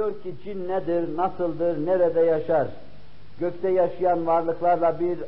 [0.00, 2.66] Diyor ki cin nedir, nasıldır, nerede yaşar?
[3.40, 5.18] Gökte yaşayan varlıklarla bir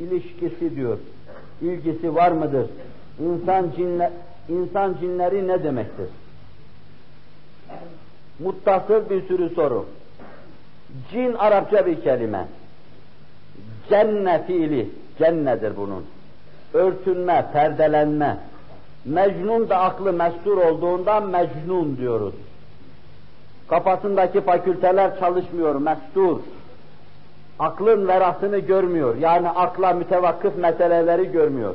[0.00, 0.98] ilişkisi diyor.
[1.62, 2.66] İlgisi var mıdır?
[3.20, 4.12] İnsan cinle,
[4.48, 6.06] insan cinleri ne demektir?
[8.38, 9.86] Muttasıl bir sürü soru.
[11.10, 12.46] Cin Arapça bir kelime.
[13.88, 14.88] Cenne fiili,
[15.18, 16.04] cennedir bunun.
[16.74, 18.38] Örtünme, perdelenme.
[19.04, 22.34] Mecnun da aklı mestur olduğundan mecnun diyoruz.
[23.68, 26.40] Kafasındaki fakülteler çalışmıyor, mestur.
[27.58, 29.16] Aklın verasını görmüyor.
[29.16, 31.74] Yani akla mütevakkıf meseleleri görmüyor.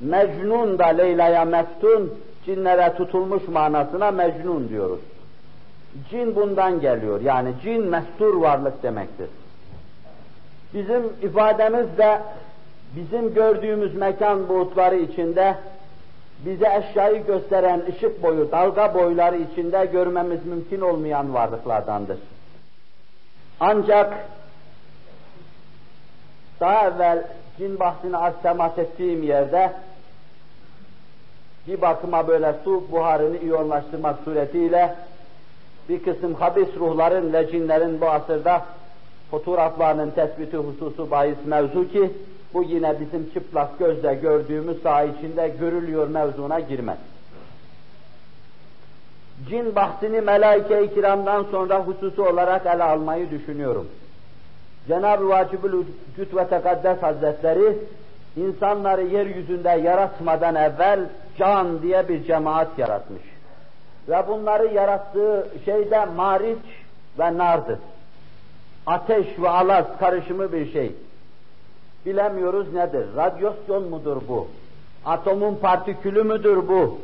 [0.00, 2.14] Mecnun da Leyla'ya meftun,
[2.46, 5.00] cinlere tutulmuş manasına mecnun diyoruz.
[6.10, 7.20] Cin bundan geliyor.
[7.20, 9.28] Yani cin mestur varlık demektir.
[10.74, 12.20] Bizim ifademiz de
[12.96, 15.54] bizim gördüğümüz mekan buğutları içinde
[16.44, 22.18] bize eşyayı gösteren ışık boyu, dalga boyları içinde görmemiz mümkün olmayan varlıklardandır.
[23.60, 24.26] Ancak
[26.60, 27.24] daha evvel
[27.58, 29.72] cin bahsini az temas ettiğim yerde
[31.66, 34.94] bir bakıma böyle su buharını iyonlaştırmak suretiyle
[35.88, 38.64] bir kısım habis ruhların ve cinlerin bu asırda
[39.30, 42.10] fotoğraflarının tespiti hususu bahis mevzu ki
[42.54, 46.98] bu yine bizim çıplak gözle gördüğümüz saha içinde görülüyor mevzuna girmez.
[49.48, 53.88] Cin bahsini melaike-i kiramdan sonra hususu olarak ele almayı düşünüyorum.
[54.88, 55.84] Cenab-ı Vacibül
[56.18, 57.78] Vücut ve Tekaddes Hazretleri
[58.36, 61.00] insanları yeryüzünde yaratmadan evvel
[61.38, 63.22] can diye bir cemaat yaratmış.
[64.08, 66.58] Ve bunları yarattığı şey de mariç
[67.18, 67.78] ve nardır.
[68.86, 70.92] Ateş ve alaz karışımı bir şey.
[72.06, 73.06] Bilemiyoruz nedir?
[73.16, 74.48] Radyasyon mudur bu?
[75.04, 76.98] Atomun partikülü müdür bu?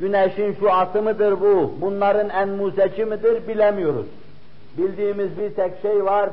[0.00, 1.72] Güneşin şu atı mıdır bu?
[1.80, 3.48] Bunların en muzeci midir?
[3.48, 4.06] Bilemiyoruz.
[4.78, 6.30] Bildiğimiz bir tek şey var,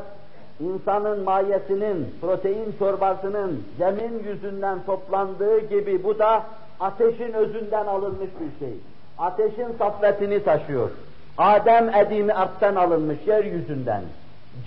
[0.59, 6.43] insanın mayesinin, protein çorbasının zemin yüzünden toplandığı gibi bu da
[6.79, 8.73] ateşin özünden alınmış bir şey.
[9.17, 10.89] Ateşin safvetini taşıyor.
[11.37, 14.01] Adem edimi arttan alınmış yeryüzünden.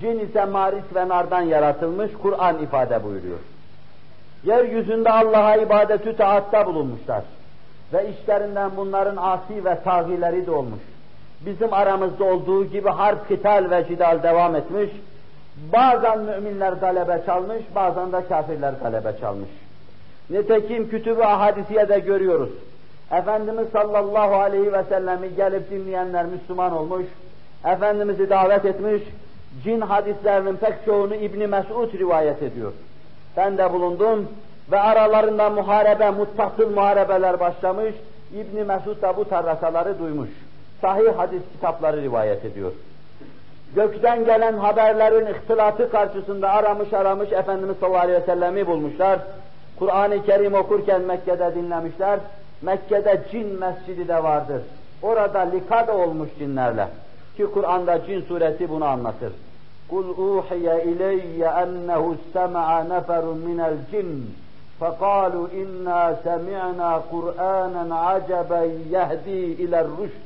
[0.00, 3.38] Cin ise maris ve nardan yaratılmış, Kur'an ifade buyuruyor.
[4.44, 7.22] Yeryüzünde Allah'a ibadetü taatta bulunmuşlar.
[7.92, 10.80] Ve işlerinden bunların asi ve tağileri de olmuş.
[11.40, 14.90] Bizim aramızda olduğu gibi harp, kital ve cidal devam etmiş.
[15.72, 19.48] Bazen müminler galebe çalmış, bazen de kafirler galebe çalmış.
[20.30, 22.50] Nitekim kütübü ahadisiye de görüyoruz.
[23.10, 27.06] Efendimiz sallallahu aleyhi ve sellemi gelip dinleyenler Müslüman olmuş,
[27.64, 29.02] Efendimiz'i davet etmiş,
[29.64, 32.72] cin hadislerinin pek çoğunu İbni Mesud rivayet ediyor.
[33.36, 34.28] Ben de bulundum
[34.72, 37.94] ve aralarında muharebe, muttasıl muharebeler başlamış,
[38.34, 40.28] İbni Mesud da bu tarrasaları duymuş.
[40.80, 42.72] Sahih hadis kitapları rivayet ediyor.
[43.74, 49.18] Gökten gelen haberlerin ihtilatı karşısında aramış aramış Efendimiz sallallahu aleyhi ve sellemi bulmuşlar.
[49.78, 52.18] Kur'an-ı Kerim okurken Mekke'de dinlemişler.
[52.62, 54.62] Mekke'de cin mescidi de vardır.
[55.02, 56.88] Orada lika da olmuş cinlerle.
[57.37, 59.33] Ki Kur'an'da cin suresi bunu anlatır.
[59.89, 64.35] Kul uhiye ileyye ennehu istema'a neferun minel cin.
[64.79, 68.61] فَقَالُوا اِنَّا سَمِعْنَا قُرْآنًا عَجَبًا
[68.95, 70.23] يَهْدِي اِلَى الرُّشْدِ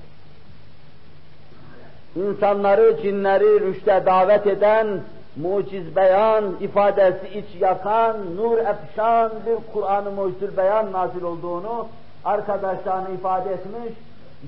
[2.15, 4.87] İnsanları, cinleri rüşte davet eden,
[5.35, 11.87] muciz beyan, ifadesi iç yakan, nur efşan bir Kur'an-ı Mucizül Beyan nazil olduğunu
[12.25, 13.93] arkadaşlarına ifade etmiş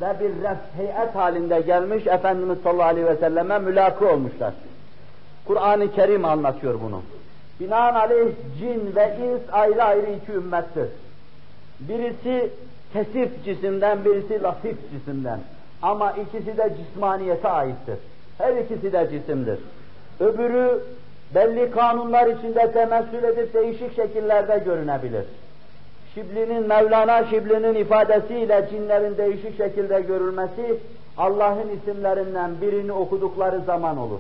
[0.01, 0.31] ve bir
[0.77, 4.55] heyet halinde gelmiş Efendimiz sallallahu aleyhi ve selleme mülakı olmuşlar.
[5.45, 7.03] Kur'an-ı Kerim anlatıyor bunu.
[7.61, 10.89] Binaenaleyh cin ve ins ayrı ayrı iki ümmettir.
[11.81, 12.51] Birisi
[12.93, 15.41] kesif cisimden, birisi latif cisimden.
[15.83, 17.99] Ama ikisi de cismaniyete aittir.
[18.39, 19.59] Her ikisi de cisimdir.
[20.21, 20.83] Öbürü
[21.35, 25.25] belli kanunlar içinde temessül edip değişik şekillerde görünebilir.
[26.15, 30.79] Şibli'nin, Mevlana Şibli'nin ifadesiyle cinlerin değişik şekilde görülmesi
[31.19, 34.19] Allah'ın isimlerinden birini okudukları zaman olur.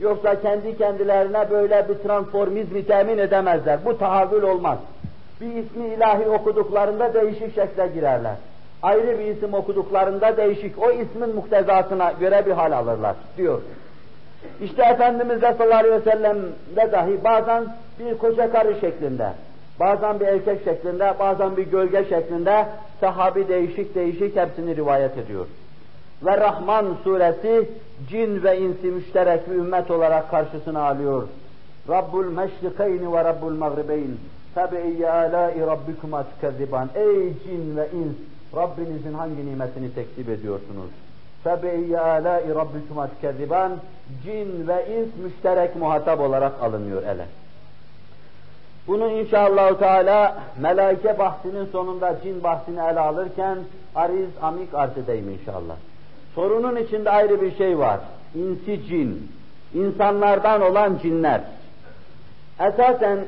[0.00, 3.78] Yoksa kendi kendilerine böyle bir transformizmi temin edemezler.
[3.84, 4.78] Bu tahavül olmaz.
[5.40, 8.34] Bir ismi ilahi okuduklarında değişik şekle girerler.
[8.82, 13.60] Ayrı bir isim okuduklarında değişik, o ismin muktezasına göre bir hal alırlar diyor.
[14.60, 17.64] İşte Efendimiz de sallallahu aleyhi ve sellem'de dahi bazen
[17.98, 19.28] bir koca karı şeklinde,
[19.80, 22.66] Bazen bir erkek şeklinde, bazen bir gölge şeklinde
[23.00, 25.46] sahabi değişik değişik hepsini rivayet ediyor.
[26.22, 27.68] Ve Rahman suresi
[28.08, 31.28] cin ve insi müşterek bir ümmet olarak karşısına alıyor.
[31.88, 34.16] Rabbul meşrikeyni ve Rabbul mağribeyn.
[34.54, 36.88] Tabi'iyye alâi rabbikuma tükezziban.
[36.94, 38.16] Ey cin ve ins!
[38.56, 40.90] Rabbinizin hangi nimetini tekzip ediyorsunuz?
[41.44, 43.72] Tabi'iyye alâi rabbikuma tükezziban.
[44.24, 47.26] Cin ve ins müşterek muhatap olarak alınıyor ele.
[48.86, 53.58] Bunu inşallah Teala melaike bahsinin sonunda cin bahsini ele alırken
[53.94, 55.76] ariz amik arz edeyim inşallah.
[56.34, 58.00] Sorunun içinde ayrı bir şey var.
[58.34, 59.32] İnsi cin,
[59.74, 61.40] insanlardan olan cinler.
[62.60, 63.18] Esasen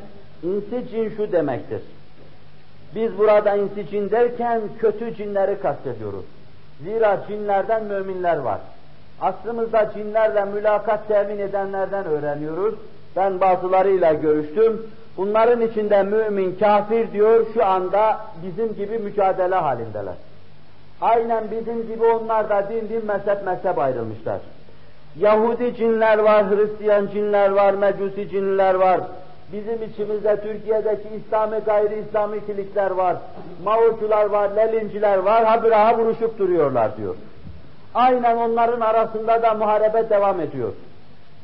[0.42, 1.82] insi cin şu demektir.
[2.94, 6.24] Biz burada insi cin derken kötü cinleri kastediyoruz.
[6.82, 8.60] Zira cinlerden müminler var.
[9.20, 12.74] Aslımızda cinlerle mülakat temin edenlerden öğreniyoruz.
[13.16, 14.82] Ben bazılarıyla görüştüm.
[15.16, 20.14] Bunların içinde mümin, kafir diyor şu anda bizim gibi mücadele halindeler.
[21.00, 24.38] Aynen bizim gibi onlar da din din mezhep mezhep ayrılmışlar.
[25.18, 29.00] Yahudi cinler var, Hristiyan cinler var, Mecusi cinler var.
[29.52, 33.16] Bizim içimizde Türkiye'deki İslami gayri İslami kilikler var.
[33.64, 37.14] Mağurcular var, Lelinciler var, habire vuruşup duruyorlar diyor.
[37.94, 40.72] Aynen onların arasında da muharebe devam ediyor.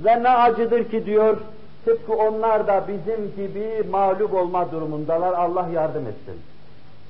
[0.00, 1.37] Ve ne acıdır ki diyor,
[1.85, 6.43] tıpkı onlar da bizim gibi mağlup olma durumundalar, Allah yardım etsin.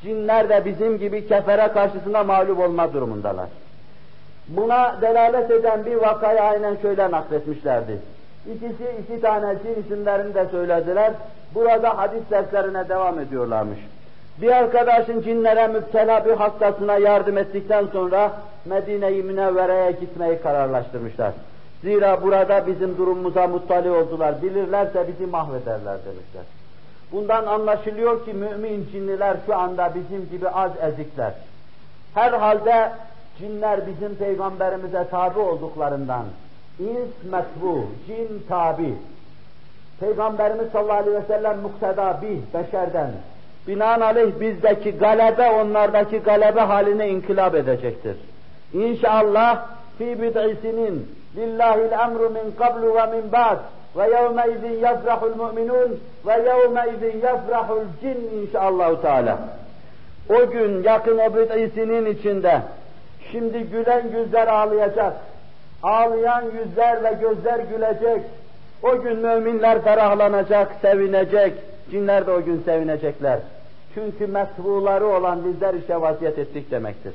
[0.03, 3.49] Cinler de bizim gibi kefere karşısında mağlup olma durumundalar.
[4.49, 7.99] Buna delalet eden bir vakayı aynen şöyle nakletmişlerdi.
[8.47, 11.13] İkisi iki tane cin isimlerini de söylediler.
[11.55, 13.79] Burada hadis derslerine devam ediyorlarmış.
[14.41, 18.33] Bir arkadaşın cinlere müptela bir hastasına yardım ettikten sonra
[18.65, 21.33] Medine-i Münevvere'ye gitmeyi kararlaştırmışlar.
[21.85, 24.43] Zira burada bizim durumumuza muttali oldular.
[24.43, 26.43] Bilirlerse bizi mahvederler demişler.
[27.13, 31.33] Bundan anlaşılıyor ki mümin cinliler şu anda bizim gibi az ezikler.
[32.15, 32.93] Herhalde
[33.39, 36.25] cinler bizim peygamberimize tabi olduklarından
[36.79, 38.95] ins metbu, cin tabi.
[40.01, 43.11] Peygamberimiz sallallahu aleyhi ve sellem mukteda bih, beşerden.
[43.69, 48.17] Binaenaleyh bizdeki galebe onlardaki galebe haline inkılap edecektir.
[48.73, 49.67] İnşallah
[49.99, 53.59] fi bid'isinin lillahil emru min qablu ve min ba'd
[53.97, 59.39] ve yevme izin yefrahul mu'minun ve yevme izin yefrahul cin inşallah Teala.
[60.31, 62.63] O gün yakın o bid'isinin içinde
[63.33, 65.13] şimdi gülen yüzler ağlayacak.
[65.83, 68.23] Ağlayan yüzler ve gözler gülecek.
[68.83, 71.53] O gün müminler ferahlanacak, sevinecek.
[71.91, 73.39] Cinler de o gün sevinecekler.
[73.95, 77.15] Çünkü metbuları olan bizler işe vaziyet ettik demektir.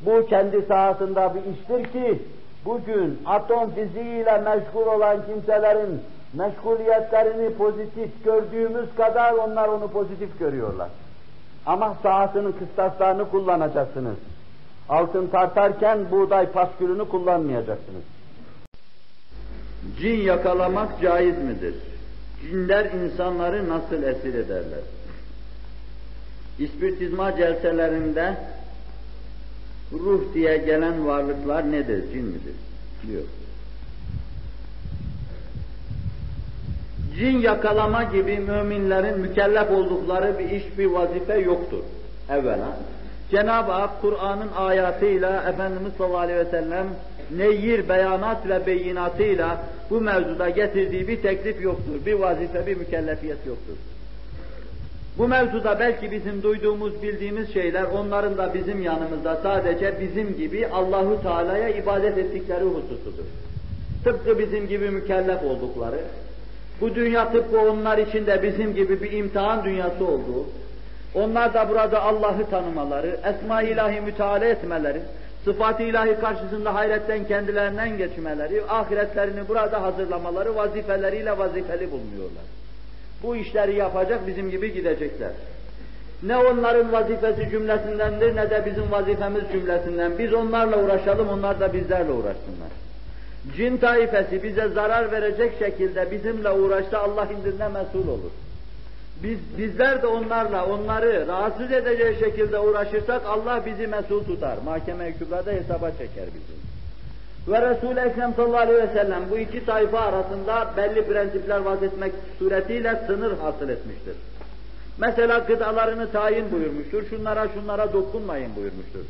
[0.00, 2.18] Bu kendi sahasında bir iştir ki
[2.64, 6.00] bugün atom fiziğiyle meşgul olan kimselerin
[6.32, 10.88] meşguliyetlerini pozitif gördüğümüz kadar onlar onu pozitif görüyorlar.
[11.66, 14.16] Ama sahasının kıstaslarını kullanacaksınız.
[14.88, 18.02] Altın tartarken buğday paskülünü kullanmayacaksınız.
[20.00, 21.74] Cin yakalamak caiz midir?
[22.40, 24.80] Cinler insanları nasıl esir ederler?
[26.58, 28.36] İspiritizma celselerinde
[29.92, 32.54] ruh diye gelen varlıklar nedir, cin midir?
[33.06, 33.22] diyor.
[37.18, 41.82] Cin yakalama gibi müminlerin mükellef oldukları bir iş, bir vazife yoktur
[42.30, 42.76] evvela.
[43.30, 46.86] Cenab-ı Hak Kur'an'ın ayatıyla Efendimiz sallallahu aleyhi ve sellem
[47.36, 52.06] neyir, beyanat ve beyinatıyla bu mevzuda getirdiği bir teklif yoktur.
[52.06, 53.76] Bir vazife, bir mükellefiyet yoktur.
[55.18, 61.22] Bu mevzuda belki bizim duyduğumuz, bildiğimiz şeyler onların da bizim yanımızda sadece bizim gibi Allahu
[61.22, 63.24] Teala'ya ibadet ettikleri hususudur.
[64.04, 66.00] Tıpkı bizim gibi mükellef oldukları,
[66.80, 70.46] bu dünya tıpkı onlar için de bizim gibi bir imtihan dünyası olduğu,
[71.14, 75.00] onlar da burada Allah'ı tanımaları, esma-i ilahi müteala etmeleri,
[75.44, 82.61] sıfat-ı ilahi karşısında hayretten kendilerinden geçmeleri, ahiretlerini burada hazırlamaları vazifeleriyle vazifeli bulunuyorlar.
[83.22, 85.30] Bu işleri yapacak bizim gibi gidecekler.
[86.22, 90.18] Ne onların vazifesi cümlesindendir ne de bizim vazifemiz cümlesinden.
[90.18, 92.70] Biz onlarla uğraşalım, onlar da bizlerle uğraşsınlar.
[93.56, 98.30] Cin taifesi bize zarar verecek şekilde bizimle uğraşsa Allah indinde mesul olur.
[99.22, 104.58] Biz, bizler de onlarla, onları rahatsız edeceği şekilde uğraşırsak Allah bizi mesul tutar.
[104.64, 106.71] Mahkeme-i Kübra'da hesaba çeker bizi.
[107.48, 113.02] Ve Resul-i Ekrem sallallahu aleyhi ve sellem bu iki tayfa arasında belli prensipler vazetmek suretiyle
[113.06, 114.14] sınır hasıl etmiştir.
[114.98, 119.00] Mesela gıdalarını tayin buyurmuştur, şunlara şunlara dokunmayın buyurmuştur.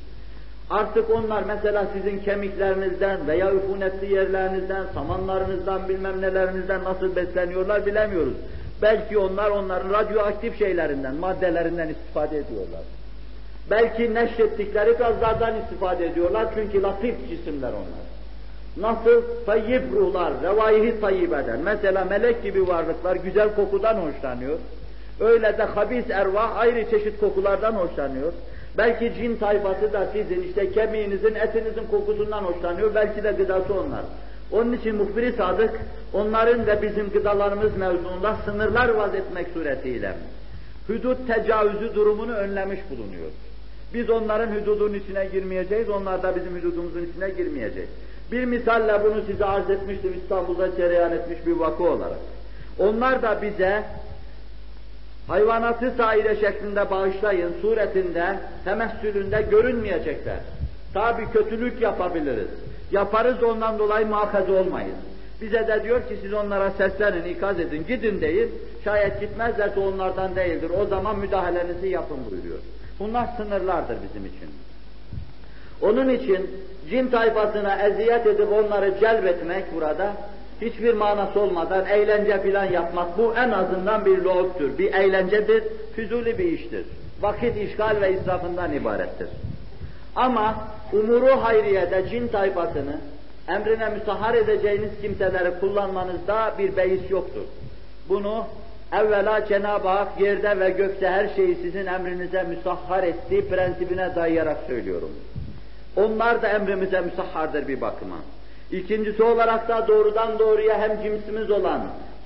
[0.70, 8.34] Artık onlar mesela sizin kemiklerinizden veya üfunetli yerlerinizden, samanlarınızdan, bilmem nelerinizden nasıl besleniyorlar bilemiyoruz.
[8.82, 12.80] Belki onlar onların radyoaktif şeylerinden, maddelerinden istifade ediyorlar.
[13.70, 18.02] Belki neşrettikleri gazlardan istifade ediyorlar çünkü latif cisimler onlar.
[18.76, 24.58] Nasıl tayyip ruhlar, revaihi tayyip eden, mesela melek gibi varlıklar güzel kokudan hoşlanıyor.
[25.20, 28.32] Öyle de habis ervah ayrı çeşit kokulardan hoşlanıyor.
[28.78, 32.94] Belki cin tayfası da sizin işte kemiğinizin, etinizin kokusundan hoşlanıyor.
[32.94, 34.02] Belki de gıdası onlar.
[34.52, 35.70] Onun için muhbiri sadık,
[36.12, 40.14] onların ve bizim gıdalarımız mevzuunda sınırlar vaz etmek suretiyle
[40.86, 43.30] hudut tecavüzü durumunu önlemiş bulunuyor.
[43.94, 47.88] Biz onların hududunun içine girmeyeceğiz, onlar da bizim hududumuzun içine girmeyecek.
[48.32, 52.18] Bir misalle bunu size arz etmiştim İstanbul'da cereyan etmiş bir vakı olarak.
[52.78, 53.82] Onlar da bize
[55.28, 60.38] hayvanatı saire şeklinde bağışlayın suretinde, temessülünde görünmeyecekler.
[60.94, 62.48] Tabi kötülük yapabiliriz.
[62.92, 64.96] Yaparız ondan dolayı muhafaz olmayız.
[65.40, 68.52] Bize de diyor ki siz onlara seslenin, ikaz edin, gidin deyin.
[68.84, 70.70] Şayet gitmezlerse onlardan değildir.
[70.80, 72.58] O zaman müdahalenizi yapın buyuruyor.
[72.98, 74.50] Bunlar sınırlardır bizim için.
[75.82, 76.50] Onun için
[76.90, 80.12] cin tayfasına eziyet edip onları celbetmek burada
[80.60, 85.64] hiçbir manası olmadan eğlence filan yapmak bu en azından bir loğuptur, bir eğlencedir,
[85.96, 86.84] füzuli bir iştir.
[87.20, 89.28] Vakit işgal ve israfından ibarettir.
[90.16, 90.54] Ama
[90.92, 93.00] umuru hayriyede cin tayfasını
[93.48, 97.44] emrine müsahhar edeceğiniz kimseleri kullanmanızda bir beis yoktur.
[98.08, 98.46] Bunu
[98.92, 105.10] evvela Cenab-ı Hak yerde ve gökte her şeyi sizin emrinize müsahhar ettiği prensibine dayayarak söylüyorum.
[105.96, 108.16] Onlar da emrimize müsahhardır bir bakıma.
[108.70, 111.82] İkincisi olarak da doğrudan doğruya hem cimsimiz olan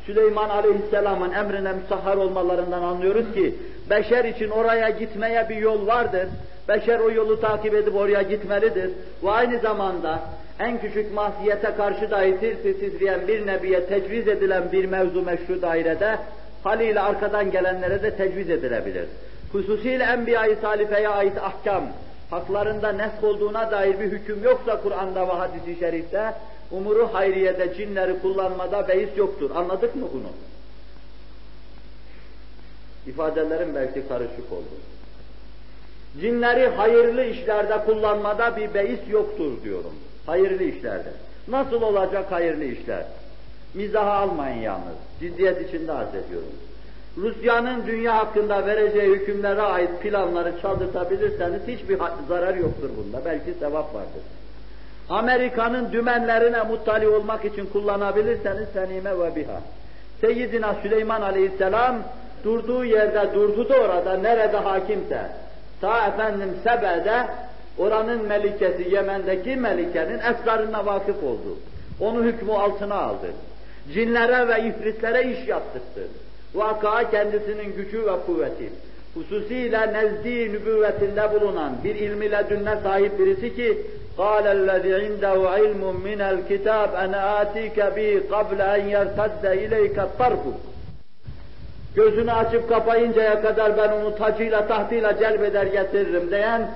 [0.06, 3.54] Süleyman Aleyhisselam'ın emrine müsahhar olmalarından anlıyoruz ki
[3.90, 6.28] beşer için oraya gitmeye bir yol vardır.
[6.68, 8.90] Beşer o yolu takip edip oraya gitmelidir.
[9.24, 10.20] Ve aynı zamanda
[10.58, 16.18] en küçük mahsiyete karşı dahi tir titreyen bir nebiye tecviz edilen bir mevzu meşru dairede
[16.64, 19.04] haliyle arkadan gelenlere de tecviz edilebilir.
[19.52, 21.84] Hususiyle Enbiya-i Salife'ye ait ahkam,
[22.30, 26.34] haklarında nesk olduğuna dair bir hüküm yoksa Kur'an'da ve hadisi şerifte,
[26.70, 29.50] umuru hayriyede cinleri kullanmada beis yoktur.
[29.54, 30.30] Anladık mı bunu?
[33.06, 34.74] İfadelerim belki karışık oldu.
[36.20, 39.94] Cinleri hayırlı işlerde kullanmada bir beis yoktur diyorum.
[40.26, 41.12] Hayırlı işlerde.
[41.48, 43.06] Nasıl olacak hayırlı işler?
[43.74, 44.96] Mizaha almayın yalnız.
[45.20, 46.52] Ciddiyet içinde arz ediyorum.
[47.16, 53.24] Rusya'nın dünya hakkında vereceği hükümlere ait planları çaldırtabilirseniz hiçbir zarar yoktur bunda.
[53.24, 54.22] Belki sevap vardır.
[55.08, 59.60] Amerika'nın dümenlerine muttali olmak için kullanabilirseniz senime ve biha.
[60.20, 61.96] Seyyidina Süleyman Aleyhisselam
[62.44, 65.20] durduğu yerde durdu da orada nerede hakimse
[65.80, 67.26] ta efendim Sebe'de
[67.78, 71.58] oranın melikesi Yemen'deki melikenin esrarına vakıf oldu.
[72.00, 73.26] Onu hükmü altına aldı.
[73.92, 76.08] Cinlere ve ifritlere iş yaptırdı
[76.55, 78.69] Vaka kendisinin gücü ve kuvveti.
[79.13, 83.77] Hususiyle nezdi nübüvvetinde bulunan bir ilmi ledünne sahip birisi ki
[84.17, 90.59] قال الذي عنده علم من الكتاب أنا آتيك به قبل أن يرتد إليك طرفك
[91.95, 96.71] Gözünü açıp kapayıncaya kadar ben onu tacıyla tahtıyla celbeder getiririm diyen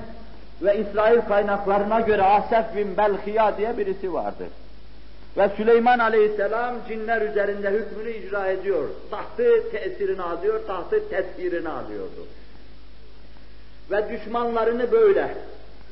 [0.62, 4.48] ve İsrail kaynaklarına göre Asef bin Belhiya diye birisi vardır.
[5.37, 8.89] Ve Süleyman Aleyhisselam cinler üzerinde hükmünü icra ediyor.
[9.11, 12.27] Tahtı tesirini alıyor, tahtı tesirini alıyordu.
[13.91, 15.35] Ve düşmanlarını böyle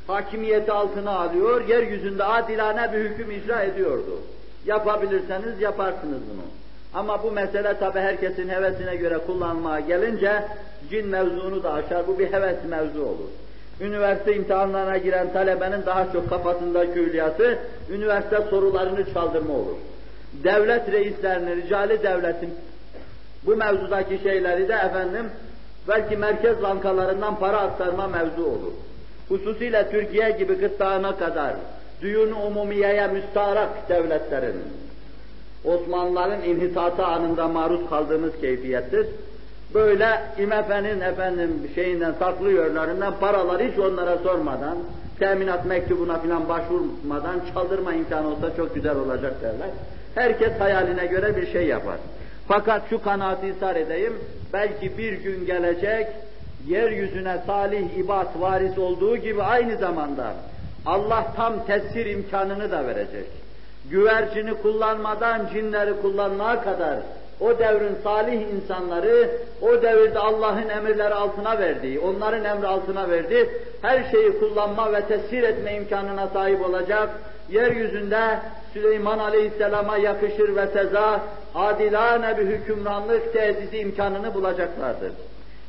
[0.07, 4.21] hakimiyeti altına alıyor, yeryüzünde adilane bir hüküm icra ediyordu.
[4.67, 6.43] Yapabilirseniz yaparsınız bunu.
[6.95, 10.45] Ama bu mesele tabi herkesin hevesine göre kullanmaya gelince
[10.91, 13.29] cin mevzunu da aşar, bu bir heves mevzu olur.
[13.81, 17.59] Üniversite imtihanlarına giren talebenin daha çok kafasında külliyatı,
[17.91, 19.77] üniversite sorularını çaldırma olur.
[20.45, 22.55] Devlet reislerini, ricali devletin
[23.47, 25.27] bu mevzudaki şeyleri de efendim
[25.89, 28.73] belki merkez bankalarından para aktarma mevzu olur.
[29.29, 31.55] Hususiyle Türkiye gibi gırtlağına kadar
[32.03, 34.63] düğün umumiyeye müstarak devletlerin,
[35.65, 39.07] Osmanlıların inhisatı anında maruz kaldığımız keyfiyettir.
[39.75, 44.79] Böyle IMF'nin efendim şeyinden saklıyorlarından paraları hiç onlara sormadan,
[45.19, 49.69] teminat mektubuna filan başvurmadan çaldırma imkanı olsa çok güzel olacak derler.
[50.15, 51.97] Herkes hayaline göre bir şey yapar.
[52.49, 54.13] Fakat şu kanaati isar edeyim,
[54.53, 56.07] belki bir gün gelecek,
[56.67, 60.35] yeryüzüne salih ibad varis olduğu gibi aynı zamanda
[60.87, 63.27] Allah tam tesir imkanını da verecek.
[63.91, 66.99] Güvercini kullanmadan cinleri kullanmaya kadar
[67.41, 69.31] o devrin salih insanları,
[69.63, 73.51] o devirde Allah'ın emirleri altına verdiği, onların emri altına verdi,
[73.83, 77.09] her şeyi kullanma ve tesir etme imkanına sahip olacak,
[77.51, 78.39] yeryüzünde
[78.73, 81.21] Süleyman Aleyhisselam'a yakışır ve teza,
[81.55, 85.13] adilane bir hükümranlık tesisi imkanını bulacaklardır.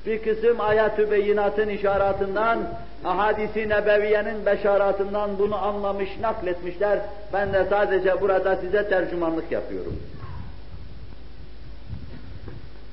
[0.06, 2.60] Bir kısım ayet-ü beyinatın işaratından,
[3.06, 7.00] ahadisi nebeviyenin beşaratından bunu anlamış, nakletmişler.
[7.34, 10.00] Ben de sadece burada size tercümanlık yapıyorum.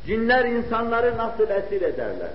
[0.07, 2.31] Cinler insanları nasıl esir ederler?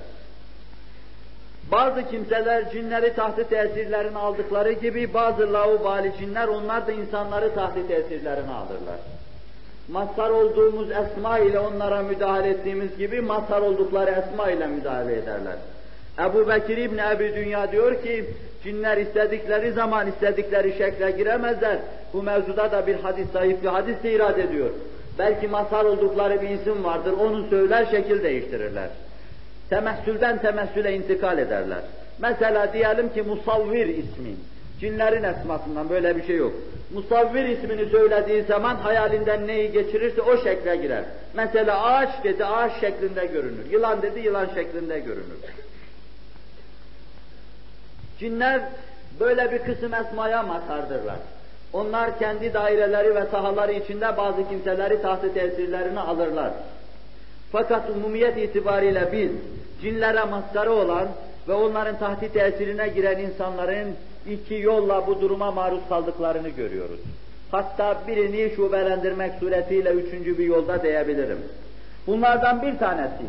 [1.71, 8.51] Bazı kimseler cinleri tahtı tesirlerine aldıkları gibi bazı laubali cinler onlar da insanları tahtı tesirlerine
[8.51, 8.99] alırlar.
[9.87, 15.55] Mazhar olduğumuz esma ile onlara müdahale ettiğimiz gibi mazhar oldukları esma ile müdahale ederler.
[16.19, 18.25] Ebu Bekir İbni Ebi Dünya diyor ki,
[18.63, 21.77] cinler istedikleri zaman istedikleri şekle giremezler.
[22.13, 24.69] Bu mevzuda da bir hadis, zayıf bir hadis de irad ediyor.
[25.19, 28.89] Belki mazhar oldukları bir isim vardır, onu söyler, şekil değiştirirler.
[29.69, 31.81] Temessülden temessüle intikal ederler.
[32.19, 34.35] Mesela diyelim ki Musavvir ismi.
[34.79, 36.53] Cinlerin esmasından böyle bir şey yok.
[36.93, 41.03] Musavvir ismini söylediği zaman hayalinden neyi geçirirse o şekle girer.
[41.33, 43.71] Mesela ağaç dedi, ağaç şeklinde görünür.
[43.71, 45.37] Yılan dedi, yılan şeklinde görünür.
[48.19, 48.61] Cinler
[49.19, 51.17] böyle bir kısım esmaya mazhardırlar.
[51.73, 56.51] Onlar kendi daireleri ve sahaları içinde bazı kimseleri tahtı tesirlerine alırlar.
[57.51, 59.31] Fakat umumiyet itibariyle biz
[59.81, 61.07] cinlere maskara olan
[61.47, 63.95] ve onların tahti tesirine giren insanların
[64.29, 66.99] iki yolla bu duruma maruz kaldıklarını görüyoruz.
[67.51, 71.39] Hatta birini şubelendirmek suretiyle üçüncü bir yolda diyebilirim.
[72.07, 73.23] Bunlardan bir tanesi,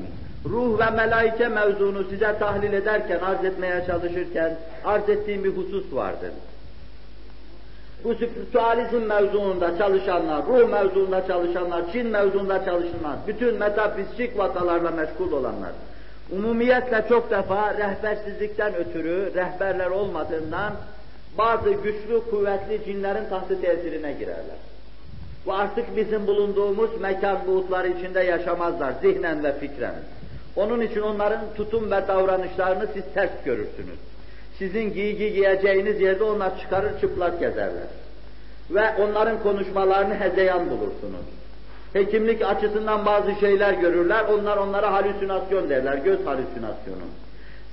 [0.44, 6.30] ruh ve melaike mevzunu size tahlil ederken, arz etmeye çalışırken arz ettiğim bir husus vardır.
[8.04, 15.70] Bu spiritüalizm mevzuunda çalışanlar, ruh mevzuunda çalışanlar, cin mevzuunda çalışanlar, bütün metafizik vakalarla meşgul olanlar,
[16.30, 20.72] umumiyetle çok defa rehbersizlikten ötürü, rehberler olmadığından
[21.38, 24.56] bazı güçlü, kuvvetli cinlerin tahtı tesirine girerler.
[25.46, 29.94] Ve artık bizim bulunduğumuz mekan buğutları içinde yaşamazlar, zihnen ve fikren.
[30.56, 33.98] Onun için onların tutum ve davranışlarını siz ters görürsünüz.
[34.62, 37.88] Sizin giygi giyeceğiniz yerde onlar çıkarır çıplak gezerler.
[38.70, 41.26] Ve onların konuşmalarını hezeyan bulursunuz.
[41.92, 47.06] Hekimlik açısından bazı şeyler görürler, onlar onlara halüsinasyon derler, göz halüsinasyonu.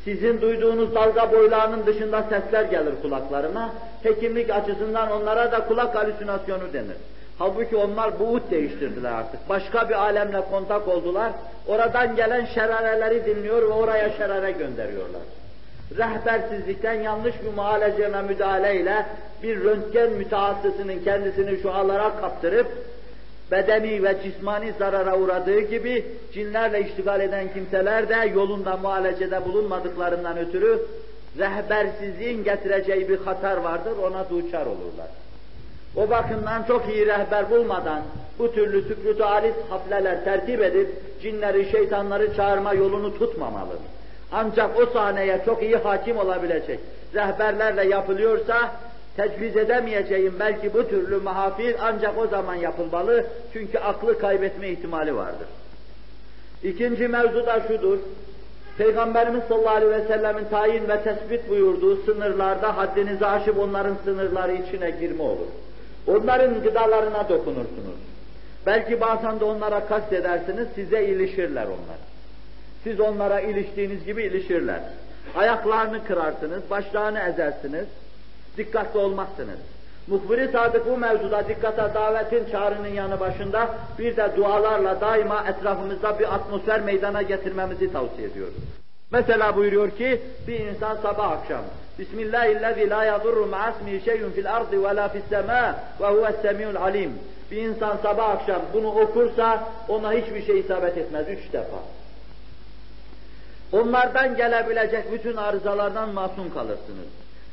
[0.04, 3.70] Sizin duyduğunuz dalga boylarının dışında sesler gelir kulaklarına,
[4.04, 6.98] hekimlik açısından onlara da kulak halüsinasyonu denir.
[7.40, 9.50] Halbuki onlar buğut değiştirdiler artık.
[9.50, 11.32] Başka bir alemle kontak oldular.
[11.68, 15.22] Oradan gelen şerareleri dinliyor ve oraya şerare gönderiyorlar.
[15.98, 19.06] Rehbersizlikten yanlış bir muhaleceme müdahaleyle
[19.44, 22.68] bir röntgen mütehassısının kendisini şu alara kaptırıp
[23.52, 30.80] bedeni ve cismani zarara uğradığı gibi cinlerle iştigal eden kimseler de yolunda muhalecede bulunmadıklarından ötürü
[31.40, 35.08] rehbersizliğin getireceği bir hatar vardır, ona duçar olurlar.
[35.96, 38.02] O bakımdan çok iyi rehber bulmadan
[38.40, 39.26] bu türlü sükrutu
[39.70, 40.90] hafleler tertip edip
[41.22, 43.74] cinleri, şeytanları çağırma yolunu tutmamalı.
[44.32, 46.80] Ancak o sahneye çok iyi hakim olabilecek
[47.16, 48.72] rehberlerle yapılıyorsa
[49.18, 55.48] tecviz edemeyeceğim belki bu türlü mahafil ancak o zaman yapılmalı çünkü aklı kaybetme ihtimali vardır.
[56.64, 57.98] İkinci mevzu da şudur,
[58.80, 64.92] Peygamberimiz sallallahu aleyhi ve sellemin tayin ve tespit buyurduğu sınırlarda haddinizi aşıp onların sınırları içine
[64.92, 65.48] girme olur.
[66.08, 68.00] Onların gıdalarına dokunursunuz.
[68.66, 71.98] Belki bazen de onlara kastedersiniz, size ilişirler onlar.
[72.84, 74.80] Siz onlara iliştiğiniz gibi ilişirler.
[75.36, 77.86] Ayaklarını kırarsınız, başlarını ezersiniz,
[78.58, 79.60] dikkatli olmazsınız.
[80.08, 86.36] Muhbir-i Sadık bu mevzuda dikkate davetin çağrının yanı başında bir de dualarla daima etrafımızda bir
[86.36, 88.48] atmosfer meydana getirmemizi tavsiye ediyor.
[89.12, 91.62] Mesela buyuruyor ki bir insan sabah akşam
[92.00, 95.32] Bismillahirrahmanirrahim la yadurru ma'asmi şey'un fil ardı ve la fis
[96.02, 97.14] ve huves semiul alim.
[97.52, 101.78] Bir insan sabah akşam bunu okursa ona hiçbir şey isabet etmez üç defa.
[103.72, 107.08] Onlardan gelebilecek bütün arızalardan masum kalırsınız.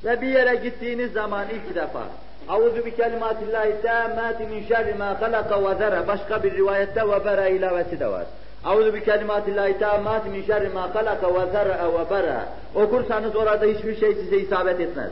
[0.05, 2.03] Ve bir yere gittiğiniz zaman ilk defa
[2.49, 7.49] Auzu bi kelimatillahi tammati min şerri ma halaka ve zara başka bir rivayette ve bera
[7.49, 8.25] ilavesi de var.
[8.65, 12.47] Auzu bi kelimatillahi tammati min şerri ma halaka ve zara ve bara.
[12.75, 15.11] Okursanız orada hiçbir şey size isabet etmez.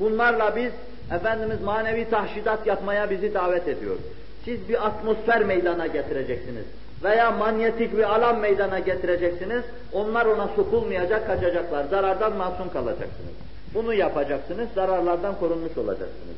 [0.00, 0.72] Bunlarla biz
[1.12, 3.96] Efendimiz manevi tahşidat yapmaya bizi davet ediyor.
[4.44, 6.64] Siz bir atmosfer meydana getireceksiniz
[7.04, 9.64] veya manyetik bir alan meydana getireceksiniz.
[9.92, 11.84] Onlar ona sokulmayacak, kaçacaklar.
[11.84, 13.34] Zarardan masum kalacaksınız.
[13.74, 16.36] Bunu yapacaksınız, zararlardan korunmuş olacaksınız.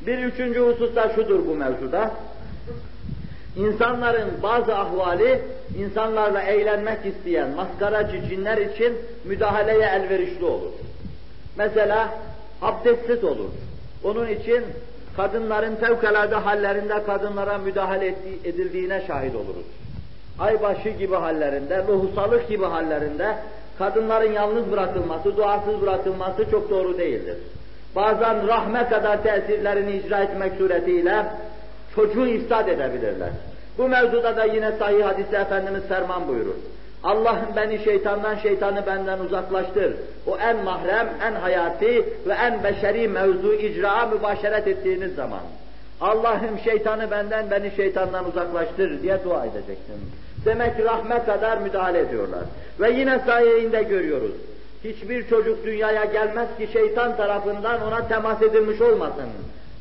[0.00, 2.10] Bir üçüncü husus da şudur bu mevzuda.
[3.56, 5.42] İnsanların bazı ahvali,
[5.78, 8.92] insanlarla eğlenmek isteyen maskaracı cinler için
[9.24, 10.72] müdahaleye elverişli olur.
[11.58, 12.14] Mesela
[12.62, 13.50] abdestsiz olur.
[14.04, 14.64] Onun için
[15.16, 19.66] kadınların fevkalade hallerinde kadınlara müdahale edildiğine şahit oluruz.
[20.38, 23.36] Aybaşı gibi hallerinde, lohusalık gibi hallerinde
[23.78, 27.36] kadınların yalnız bırakılması, duasız bırakılması çok doğru değildir.
[27.96, 31.24] Bazen rahme kadar tesirlerini icra etmek suretiyle
[31.94, 33.30] çocuğu ifsad edebilirler.
[33.78, 36.54] Bu mevzuda da yine sahih hadise Efendimiz ferman buyurur.
[37.04, 39.94] Allah'ım beni şeytandan, şeytanı benden uzaklaştır.
[40.26, 45.40] O en mahrem, en hayati ve en beşeri mevzu icraa mübaşeret ettiğiniz zaman.
[46.00, 49.96] Allah'ım şeytanı benden, beni şeytandan uzaklaştır diye dua edeceksin.
[50.46, 52.42] Demek ki rahmet kadar müdahale ediyorlar.
[52.80, 54.32] Ve yine sayeyinde görüyoruz.
[54.84, 59.28] Hiçbir çocuk dünyaya gelmez ki şeytan tarafından ona temas edilmiş olmasın.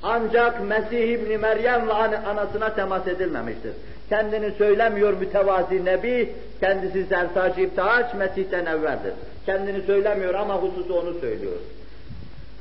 [0.03, 3.71] Ancak Mesih İbni Meryem ve anasına temas edilmemiştir.
[4.09, 9.13] Kendini söylemiyor mütevazi Nebi, kendisi Sersaç İbtihaç Mesih'ten evveldir.
[9.45, 11.57] Kendini söylemiyor ama hususu onu söylüyor.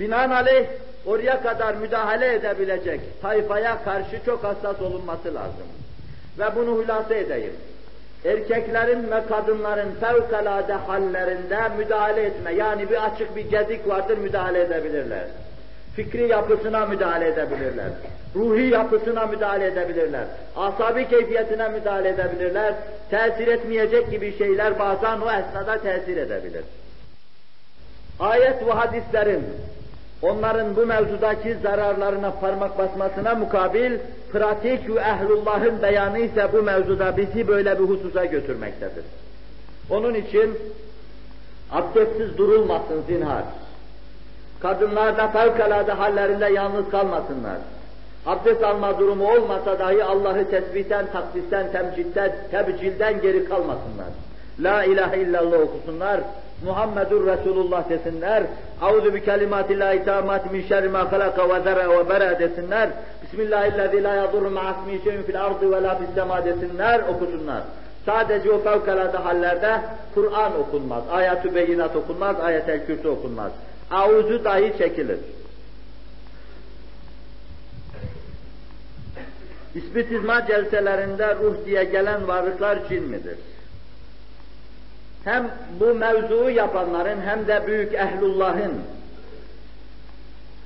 [0.01, 0.67] Binaenaleyh
[1.07, 5.67] oraya kadar müdahale edebilecek tayfaya karşı çok hassas olunması lazım.
[6.38, 7.53] Ve bunu hülasa edeyim.
[8.25, 15.25] Erkeklerin ve kadınların fevkalade hallerinde müdahale etme, yani bir açık bir gedik vardır müdahale edebilirler.
[15.97, 17.89] Fikri yapısına müdahale edebilirler.
[18.37, 20.25] Ruhi yapısına müdahale edebilirler.
[20.57, 22.75] Asabi keyfiyetine müdahale edebilirler.
[23.11, 26.65] Tesir etmeyecek gibi şeyler bazen o esnada tesir edebilir.
[28.21, 29.45] Ayet ve hadislerin
[30.25, 33.93] onların bu mevzudaki zararlarına parmak basmasına mukabil
[34.33, 39.05] pratik ve ehlullahın beyanı ise bu mevzuda bizi böyle bir hususa götürmektedir.
[39.91, 40.59] Onun için
[41.73, 43.45] abdestsiz durulmasın zinhar.
[44.61, 47.57] Kadınlar da fevkalade hallerinde yalnız kalmasınlar.
[48.27, 54.09] Abdest alma durumu olmasa dahi Allah'ı tesbihten, takdisten, temcitten, tebcilden geri kalmasınlar.
[54.62, 56.21] La ilahe illallah okusunlar.
[56.64, 58.43] Muhammedur Resulullah desinler.
[58.81, 62.88] Auzu bi kelimatillahi tamat min şerri ma halaka ve zera ve bera desinler.
[63.23, 64.05] Bismillahirrahmanirrahim.
[64.05, 67.62] La yadurru ma'asmi şeyin fil ardı ve la fis sema desinler, okusunlar.
[68.07, 69.81] Sadece o fevkalade hallerde
[70.14, 73.53] Kur'an okunmaz, ayet-i beyinat okunmaz, ayet-el kürsü okunmaz.
[73.90, 75.19] Avuzu dahi çekilir.
[79.75, 83.37] İspitizma celselerinde ruh diye gelen varlıklar cin midir?
[85.25, 88.83] Hem bu mevzuu yapanların hem de büyük ehlullahın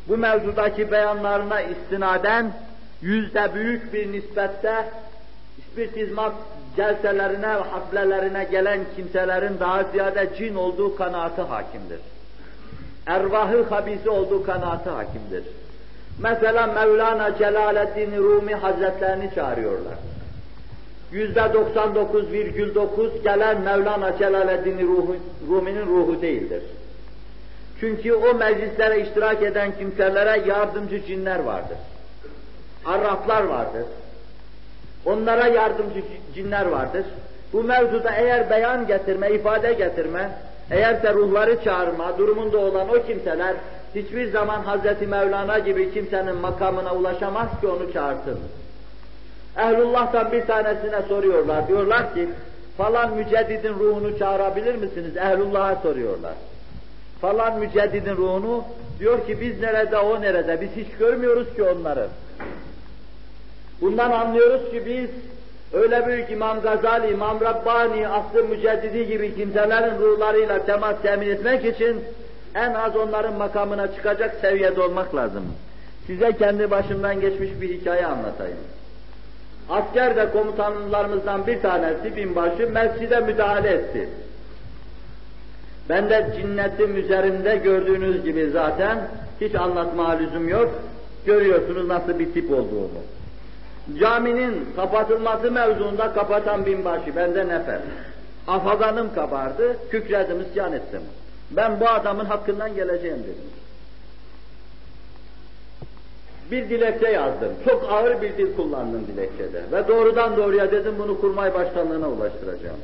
[0.09, 2.53] bu mevzudaki beyanlarına istinaden
[3.03, 4.85] yüzde büyük bir nispette
[5.59, 6.33] ispirtizma
[6.77, 12.01] celselerine ve haflelerine gelen kimselerin daha ziyade cin olduğu kanaati hakimdir.
[13.07, 15.45] Ervahı habisi olduğu kanaati hakimdir.
[16.19, 19.95] Mesela Mevlana Celaleddin Rumi Hazretlerini çağırıyorlar.
[21.13, 24.79] Yüzde 99,9 gelen Mevlana Celaleddin
[25.49, 26.63] Rumi'nin ruhu değildir.
[27.81, 31.79] Çünkü o meclislere iştirak eden kimselere yardımcı cinler vardır.
[32.85, 33.85] Arraflar vardır.
[35.05, 36.03] Onlara yardımcı
[36.35, 37.05] cinler vardır.
[37.53, 40.31] Bu mevzuda eğer beyan getirme, ifade getirme,
[40.71, 43.55] eğerse ruhları çağırma durumunda olan o kimseler
[43.95, 48.39] hiçbir zaman Hazreti Mevlana gibi kimsenin makamına ulaşamaz ki onu çağırsın.
[49.57, 51.69] Ehlullah'tan bir tanesine soruyorlar.
[51.69, 52.29] Diyorlar ki
[52.77, 55.17] falan müceddidin ruhunu çağırabilir misiniz?
[55.17, 56.35] Ehlullah'a soruyorlar.
[57.21, 58.65] Falan müceddidin ruhunu
[58.99, 60.61] diyor ki biz nerede o nerede?
[60.61, 62.07] Biz hiç görmüyoruz ki onları.
[63.81, 65.11] Bundan anlıyoruz ki biz
[65.73, 72.05] öyle büyük İmam Gazali, İmam Rabbani, aslı müceddidi gibi kimselerin ruhlarıyla temas temin etmek için
[72.55, 75.45] en az onların makamına çıkacak seviyede olmak lazım.
[76.07, 78.59] Size kendi başımdan geçmiş bir hikaye anlatayım.
[79.69, 84.09] Asker de komutanlarımızdan bir tanesi binbaşı mescide müdahale etti.
[85.89, 88.99] Ben de cinnetim üzerimde gördüğünüz gibi zaten
[89.41, 90.71] hiç anlatma lüzum yok.
[91.27, 93.03] Görüyorsunuz nasıl bir tip olduğumu.
[94.01, 97.81] Caminin kapatılması mevzuunda kapatan binbaşı, bende nefer.
[98.49, 101.01] Afaganım kabardı, kükredim, isyan ettim.
[101.51, 103.51] Ben bu adamın hakkından geleceğim dedim.
[106.51, 107.53] Bir dilekçe yazdım.
[107.65, 109.63] Çok ağır bir dil kullandım dilekçede.
[109.73, 112.79] Ve doğrudan doğruya dedim bunu kurmay başkanlığına ulaştıracağım.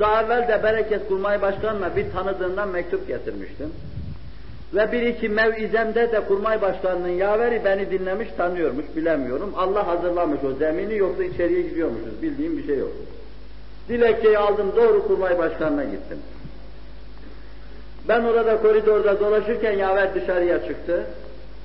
[0.00, 3.72] Daha evvel de Bereket Kurmay Başkanı'na bir tanıdığından mektup getirmiştim.
[4.74, 9.52] Ve bir iki mevizemde de kurmay başkanının yaveri beni dinlemiş, tanıyormuş, bilemiyorum.
[9.56, 12.92] Allah hazırlamış o zemini, yoksa içeriye gidiyormuşuz, bildiğim bir şey yok.
[13.88, 16.18] Dilekçeyi aldım, doğru kurmay başkanına gittim.
[18.08, 21.04] Ben orada koridorda dolaşırken yaver dışarıya çıktı.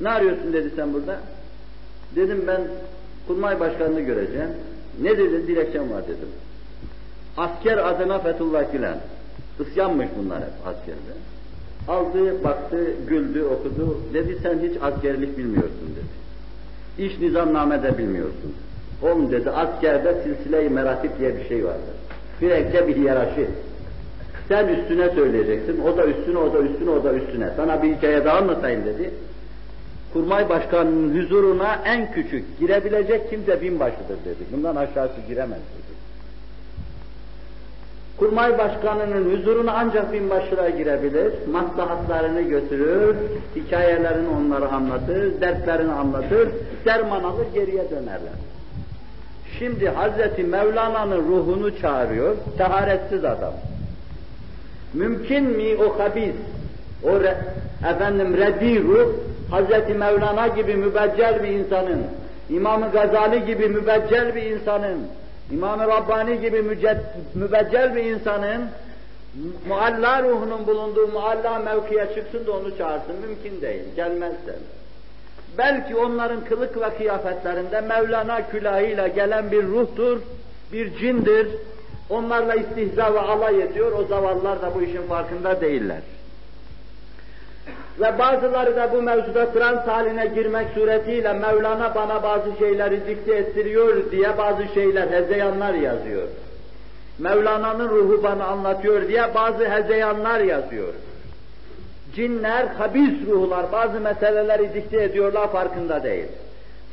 [0.02, 1.20] Ne arıyorsun dedi sen burada?
[2.16, 2.62] Dedim ben
[3.28, 4.50] kurmay başkanını göreceğim.
[5.02, 5.48] Ne dedi?
[5.48, 6.30] Dilekçem var dedim.
[7.38, 8.98] Asker adına Fethullah Gülen.
[9.60, 11.14] Isyanmış bunlar hep askerde.
[11.88, 13.98] Aldı, baktı, güldü, okudu.
[14.14, 16.22] Dedi sen hiç askerlik bilmiyorsun dedi.
[17.08, 18.56] İş nizamname bilmiyorsun.
[19.04, 21.96] Oğlum dedi askerde silsile-i meratip diye bir şey vardır.
[22.40, 23.48] Sürekli bir hiyerarşi.
[24.48, 27.50] Sen üstüne söyleyeceksin, o da üstüne, o da üstüne, o da üstüne.
[27.56, 29.12] Sana bir hikaye daha anlatayım dedi.
[30.14, 34.44] Kurmay başkanının huzuruna en küçük girebilecek kimse binbaşıdır dedi.
[34.52, 35.92] Bundan aşağısı giremez dedi.
[38.18, 43.16] Kurmay başkanının huzuruna ancak binbaşıra girebilir, maslahatlarını götürür,
[43.56, 46.50] hikayelerini onlara anlatır, dertlerini anlatır,
[46.86, 48.34] derman alır geriye dönerler.
[49.60, 53.54] Şimdi Hazreti Mevlana'nın ruhunu çağırıyor, taharetsiz adam.
[54.94, 56.36] Mümkün mi o habis,
[57.04, 57.38] o re,
[57.90, 59.14] efendim reddi ruh,
[59.52, 62.04] Hazreti Mevlana gibi mübeccel bir insanın,
[62.50, 65.08] İmam-ı Gazali gibi mübeccel bir insanın,
[65.52, 66.62] İmam-ı Rabbani gibi
[67.36, 68.62] mübeccel bir insanın
[69.68, 73.16] mualla ruhunun bulunduğu mualla mevkiye çıksın da onu çağırsın.
[73.28, 73.84] Mümkün değil.
[73.96, 74.56] Gelmezse.
[75.58, 80.20] Belki onların kılık ve kıyafetlerinde Mevlana külahıyla gelen bir ruhtur,
[80.74, 81.48] bir cindir.
[82.10, 83.92] Onlarla istihza ve alay ediyor.
[83.92, 86.02] O zavallılar da bu işin farkında değiller.
[88.00, 94.12] Ve bazıları da bu mevzuda trans haline girmek suretiyle Mevlana bana bazı şeyleri dikte ettiriyor
[94.12, 96.28] diye bazı şeyler, hezeyanlar yazıyor.
[97.20, 100.94] Mevlana'nın ruhu bana anlatıyor diye bazı hezeyanlar yazıyor.
[102.16, 106.26] Cinler, habis ruhlar bazı meseleleri dikte ediyorlar farkında değil.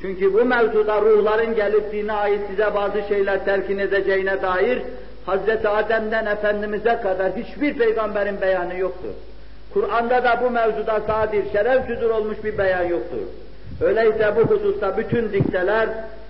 [0.02, 4.82] Çünkü bu mevzuda ruhların gelip dine ait size bazı şeyler telkin edeceğine dair
[5.26, 9.14] Hazreti Adem'den Efendimiz'e kadar hiçbir peygamberin beyanı yoktur.
[9.74, 13.18] Kur'an'da da bu mevzuda sadir, şeref südur olmuş bir beyan yoktur.
[13.80, 15.88] Öyleyse bu hususta bütün dikteler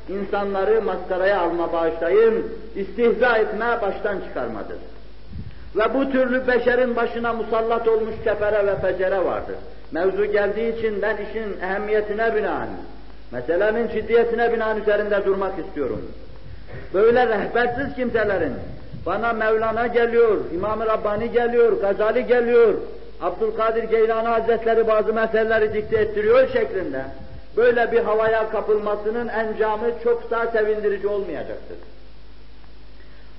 [0.09, 2.47] insanları maskaraya alma bağışlayın,
[2.77, 4.77] istihza etme baştan çıkarmadır.
[5.77, 9.57] Ve bu türlü beşerin başına musallat olmuş kefere ve fecere vardır.
[9.93, 12.69] Mevzu geldiği için ben işin ehemmiyetine binaen,
[13.33, 16.03] meselenin ciddiyetine binaen üzerinde durmak istiyorum.
[16.95, 18.53] Böyle rehbersiz kimselerin,
[19.07, 22.75] bana Mevlana geliyor, İmam-ı Rabbani geliyor, Gazali geliyor,
[23.23, 27.05] Abdülkadir Geylani Hazretleri bazı meseleleri dikte ettiriyor şeklinde
[27.57, 31.77] böyle bir havaya kapılmasının encamı çok daha sevindirici olmayacaktır.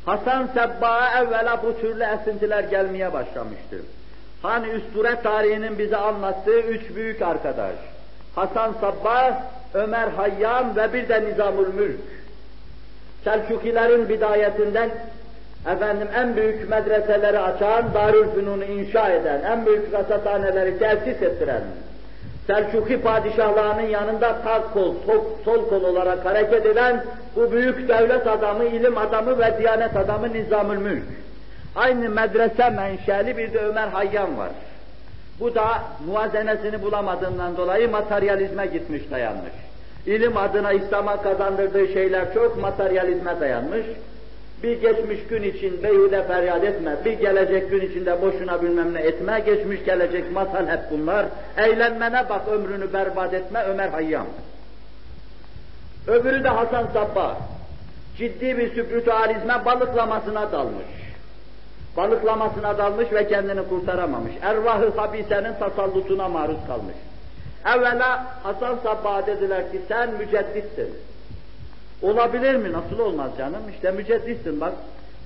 [0.06, 3.82] Hasan Sebba'ya evvela bu türlü esintiler gelmeye başlamıştır.
[4.42, 7.76] Hani üsture tarihinin bize anlattığı üç büyük arkadaş.
[8.36, 12.00] Hasan Sabba, Ömer Hayyam ve bir de Nizamül Mülk.
[13.24, 14.90] Selçukilerin bidayetinden
[15.68, 21.62] efendim en büyük medreseleri açan, Darülfünun'u inşa eden, en büyük rasathaneleri tesis ettiren,
[22.50, 27.04] Selçuki padişahlarının yanında sağ kol, sol, sol kol olarak hareket eden
[27.36, 31.04] bu büyük devlet adamı, ilim adamı ve diyanet adamı Nizamül Mülk.
[31.76, 34.50] Aynı medrese menşeli bir de Ömer Hayyam var.
[35.40, 35.68] Bu da
[36.08, 39.54] muazenesini bulamadığından dolayı materyalizme gitmiş dayanmış.
[40.06, 43.86] İlim adına İslam'a kazandırdığı şeyler çok materyalizme dayanmış
[44.64, 49.40] bir geçmiş gün için beyhude feryat etme, bir gelecek gün içinde boşuna bilmem ne etme,
[49.40, 51.26] geçmiş gelecek masal hep bunlar.
[51.58, 54.26] Eğlenmene bak ömrünü berbat etme Ömer Hayyam.
[56.08, 57.38] Öbürü de Hasan Sabba.
[58.18, 60.86] Ciddi bir süpritüalizme balıklamasına dalmış.
[61.98, 64.32] Balıklamasına dalmış ve kendini kurtaramamış.
[64.42, 66.96] Ervahı habisenin tasallutuna maruz kalmış.
[67.66, 70.90] Evvela Hasan Sabba dediler ki sen mücedditsin.
[72.02, 72.72] Olabilir mi?
[72.72, 73.62] Nasıl olmaz canım?
[73.76, 74.74] İşte mücedditsin bak.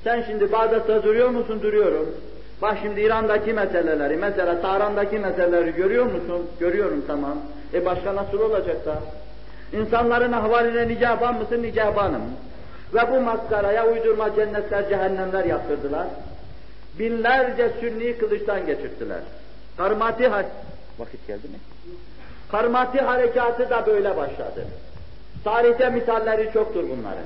[0.04, 1.60] Sen şimdi Bağdat'ta duruyor musun?
[1.64, 2.16] Duruyorum.
[2.62, 6.48] Bak şimdi İran'daki meseleleri, mesela Tahran'daki meseleleri görüyor musun?
[6.60, 7.38] Görüyorum tamam.
[7.74, 8.96] E başka nasıl olacak da?
[9.74, 11.64] İnsanların ahvaline nicaban mısın?
[11.64, 12.22] Nicabanım.
[12.94, 16.08] Ve bu maskaraya uydurma cennetler, cehennemler yaptırdılar.
[17.00, 19.20] Binlerce sünni kılıçtan geçirdiler.
[19.78, 20.32] Karmati
[21.00, 21.58] vakit geldi mi?
[22.52, 24.66] Karmati harekatı da böyle başladı.
[25.44, 27.24] Tarihte misalleri çoktur bunların.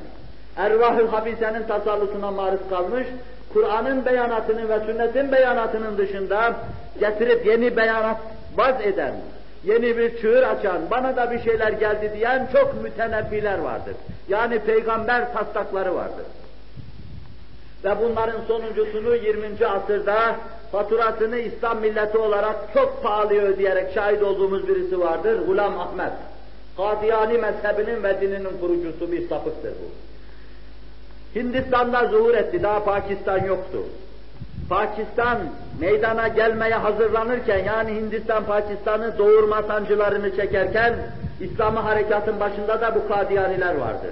[0.57, 3.07] Ervah-ı habisenin tasallutuna maruz kalmış,
[3.53, 6.53] Kur'an'ın beyanatını ve sünnetin beyanatının dışında
[6.99, 8.17] getirip yeni beyanat
[8.55, 9.13] vaz eden,
[9.63, 13.95] yeni bir çığır açan, bana da bir şeyler geldi diyen çok mütenebbiler vardır.
[14.29, 16.25] Yani peygamber taslakları vardır.
[17.83, 19.65] Ve bunların sonuncusunu 20.
[19.67, 20.35] asırda
[20.71, 26.11] faturasını İslam milleti olarak çok pahalı ödeyerek şahit olduğumuz birisi vardır, Gulam Ahmet.
[26.77, 29.89] Kadiyani mezhebinin ve dininin kurucusu bir sapıktır bu.
[31.39, 33.77] Hindistan'da zuhur etti, daha Pakistan yoktu.
[34.69, 35.37] Pakistan
[35.79, 40.95] meydana gelmeye hazırlanırken, yani Hindistan Pakistan'ı doğurma sancılarını çekerken,
[41.39, 44.07] İslam'ı harekatın başında da bu Kadiyaniler vardı.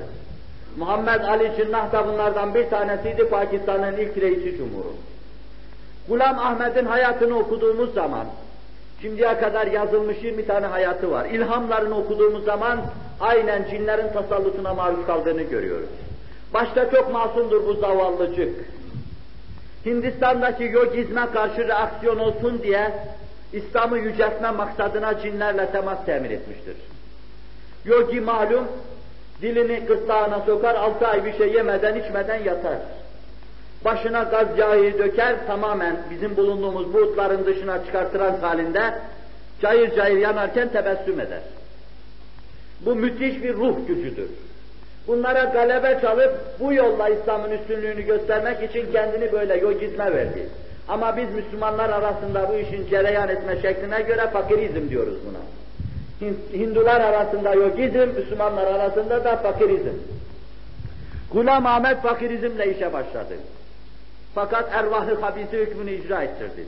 [0.78, 4.93] Muhammed Ali Cinnah da bunlardan bir tanesiydi Pakistan'ın ilk reisi cumhuru.
[6.10, 8.25] Gulam Ahmet'in hayatını okuduğumuz zaman,
[9.01, 11.25] Şimdiye kadar yazılmış 20 tane hayatı var.
[11.25, 12.79] İlhamlarını okuduğumuz zaman
[13.19, 15.89] aynen cinlerin tasallutuna maruz kaldığını görüyoruz.
[16.53, 18.55] Başta çok masumdur bu zavallıcık.
[19.86, 22.91] Hindistan'daki yogizme karşı reaksiyon olsun diye
[23.53, 26.75] İslam'ı yüceltme maksadına cinlerle temas temin etmiştir.
[27.86, 28.67] Yogi malum
[29.41, 32.77] dilini gırtlağına sokar, altı ay bir şey yemeden içmeden yatar.
[33.85, 38.93] Başına gaz yağı döker, tamamen bizim bulunduğumuz buğutların dışına çıkartılan halinde
[39.61, 41.41] cayır cayır yanarken tebessüm eder.
[42.81, 44.29] Bu müthiş bir ruh gücüdür.
[45.07, 50.49] Bunlara galebe çalıp bu yolla İslam'ın üstünlüğünü göstermek için kendini böyle yogizme verdi.
[50.87, 55.39] Ama biz Müslümanlar arasında bu işin cereyan etme şekline göre fakirizm diyoruz buna.
[56.53, 59.97] Hindular arasında yogizm, Müslümanlar arasında da fakirizm.
[61.33, 63.33] Gulam Ahmet fakirizmle işe başladı.
[64.35, 66.65] Fakat ervah-ı habisi hükmünü icra ettirdi.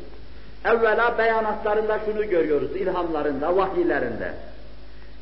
[0.65, 4.31] Evvela beyanatlarında şunu görüyoruz, ilhamlarında, vahiylerinde.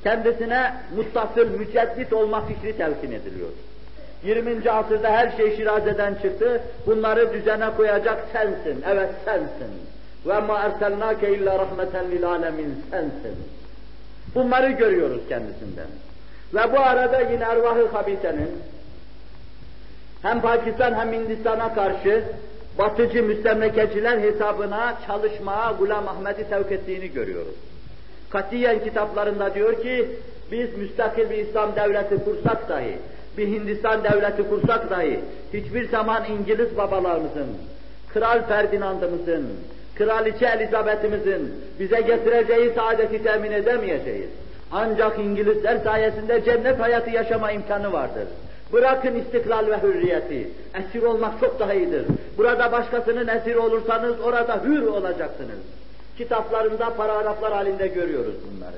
[0.03, 3.49] Kendisine muttasıl, müceddit olma fikri telkin ediliyor.
[4.23, 4.71] 20.
[4.71, 9.71] asırda her şey Şiraze'den çıktı, bunları düzene koyacak sensin, evet sensin.
[10.49, 13.35] Erselnake illa rahmeten lil alemin sensin.
[14.35, 15.87] Bunları görüyoruz kendisinden.
[16.53, 18.51] Ve bu arada yine ervah-ı habisenin
[20.21, 22.23] hem Pakistan hem Hindistan'a karşı
[22.77, 27.55] batıcı müstemlekeciler hesabına çalışmaya Gulam Ahmet'i sevk ettiğini görüyoruz.
[28.29, 30.09] Katiyen kitaplarında diyor ki,
[30.51, 32.97] biz müstakil bir İslam devleti kursak dahi,
[33.37, 35.19] bir Hindistan devleti kursak dahi,
[35.53, 37.47] hiçbir zaman İngiliz babalarımızın,
[38.13, 39.45] Kral Ferdinand'ımızın,
[39.95, 44.29] Kraliçe Elizabeth'imizin bize getireceği saadeti temin edemeyeceğiz.
[44.71, 48.27] Ancak İngilizler sayesinde cennet hayatı yaşama imkanı vardır.
[48.75, 50.49] Bırakın istiklal ve hürriyeti.
[50.73, 52.05] Esir olmak çok daha iyidir.
[52.37, 55.59] Burada başkasının esiri olursanız orada hür olacaksınız.
[56.17, 58.75] Kitaplarında paragraflar halinde görüyoruz bunları.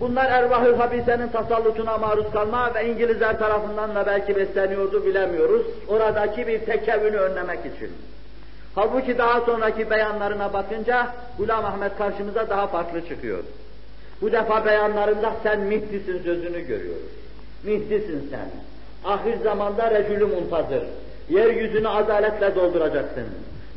[0.00, 5.66] Bunlar ervah-ı habisenin tasallutuna maruz kalma ve İngilizler tarafından da belki besleniyordu bilemiyoruz.
[5.88, 7.92] Oradaki bir tekevünü önlemek için.
[8.74, 13.44] Halbuki daha sonraki beyanlarına bakınca Gulam Ahmet karşımıza daha farklı çıkıyor.
[14.20, 17.23] Bu defa beyanlarında sen Mihdi'sin sözünü görüyoruz.
[17.64, 18.48] Mihdi'sin sen.
[19.04, 20.82] Ahir zamanda recülü muntazır.
[21.28, 23.24] Yeryüzünü adaletle dolduracaksın.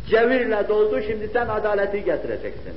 [0.10, 2.73] Cevirle doldu, şimdi sen adaleti getireceksin.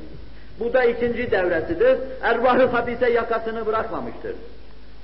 [0.61, 1.99] Bu da ikinci devresidir.
[2.23, 4.35] Ervah-ı habise yakasını bırakmamıştır.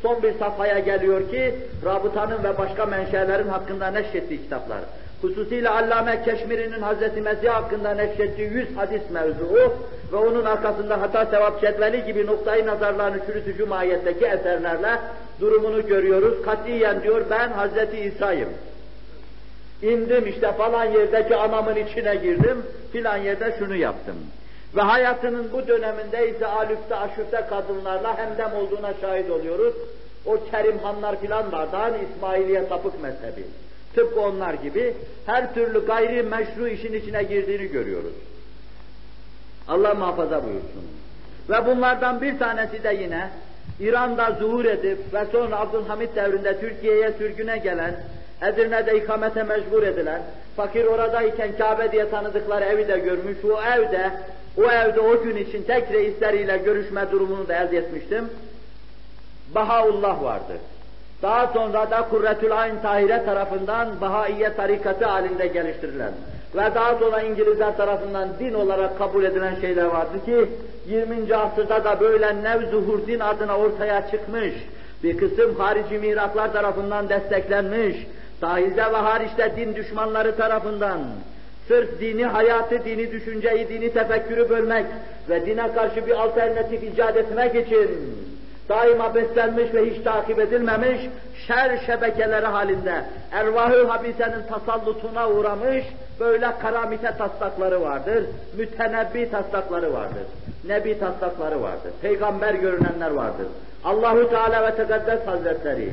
[0.03, 4.79] Son bir safhaya geliyor ki, rabıtanın ve başka menşelerin hakkında neşrettiği kitaplar.
[5.23, 7.25] Hususiyle Allame Keşmiri'nin Hz.
[7.25, 9.73] Mesih hakkında neşrettiği yüz hadis mevzuu
[10.13, 14.99] ve onun arkasında hata sevap cetveli gibi noktayı nazarlarını çürütücü mahiyetteki eserlerle
[15.41, 16.43] durumunu görüyoruz.
[16.45, 17.95] Katiyen diyor ben Hz.
[17.95, 18.49] İsa'yım.
[19.83, 24.17] İndim işte falan yerdeki anamın içine girdim, filan yerde şunu yaptım.
[24.77, 29.75] Ve hayatının bu döneminde ise alüfte aşüfte kadınlarla hemdem olduğuna şahit oluyoruz.
[30.27, 33.45] O Kerimhanlar filan vardı hani İsmailiye sapık mezhebi.
[33.95, 34.95] Tıpkı onlar gibi
[35.27, 38.13] her türlü gayri meşru işin içine girdiğini görüyoruz.
[39.69, 40.85] Allah muhafaza buyursun.
[41.49, 43.31] Ve bunlardan bir tanesi de yine
[43.81, 47.95] İran'da zuhur edip ve sonra Abdülhamit devrinde Türkiye'ye sürgüne gelen,
[48.43, 50.23] Edirne'de ikamete mecbur edilen,
[50.57, 54.11] fakir oradayken Kabe diye tanıdıkları evi de görmüş, o evde,
[54.57, 58.31] o evde o gün için tek reisleriyle görüşme durumunu da elde etmiştim.
[59.55, 60.53] Bahaullah vardı.
[61.23, 66.13] Daha sonra da Kurretül Ayn Tahire tarafından Bahaiye tarikatı halinde geliştirilen
[66.55, 70.49] ve daha sonra İngilizler tarafından din olarak kabul edilen şeyler vardı ki
[70.87, 71.37] 20.
[71.37, 74.53] asırda da böyle nevzuhur din adına ortaya çıkmış
[75.03, 77.97] bir kısım harici miraklar tarafından desteklenmiş,
[78.43, 81.01] dahilde ve hariçte din düşmanları tarafından
[81.69, 84.87] sırf dini hayatı, dini düşünceyi, dini tefekkürü bölmek
[85.29, 87.89] ve dine karşı bir alternatif icat etmek için
[88.69, 91.01] daima beslenmiş ve hiç takip edilmemiş
[91.47, 95.85] şer şebekeleri halinde ervahı habisenin tasallutuna uğramış
[96.21, 98.25] böyle karamite taslakları vardır,
[98.57, 100.23] mütenebbi taslakları vardır,
[100.65, 103.47] nebi taslakları vardır, peygamber görünenler vardır.
[103.85, 105.91] Allahu Teala ve Tekaddes Hazretleri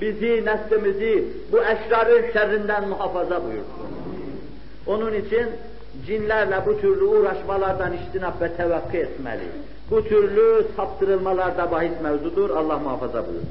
[0.00, 3.96] bizi, neslimizi bu eşrarın şerrinden muhafaza buyursun.
[4.86, 5.46] Onun için
[6.06, 9.44] cinlerle bu türlü uğraşmalardan iştinap ve tevakkı etmeli.
[9.90, 13.48] Bu türlü saptırılmalarda bahis mevzudur, Allah muhafaza buyursun.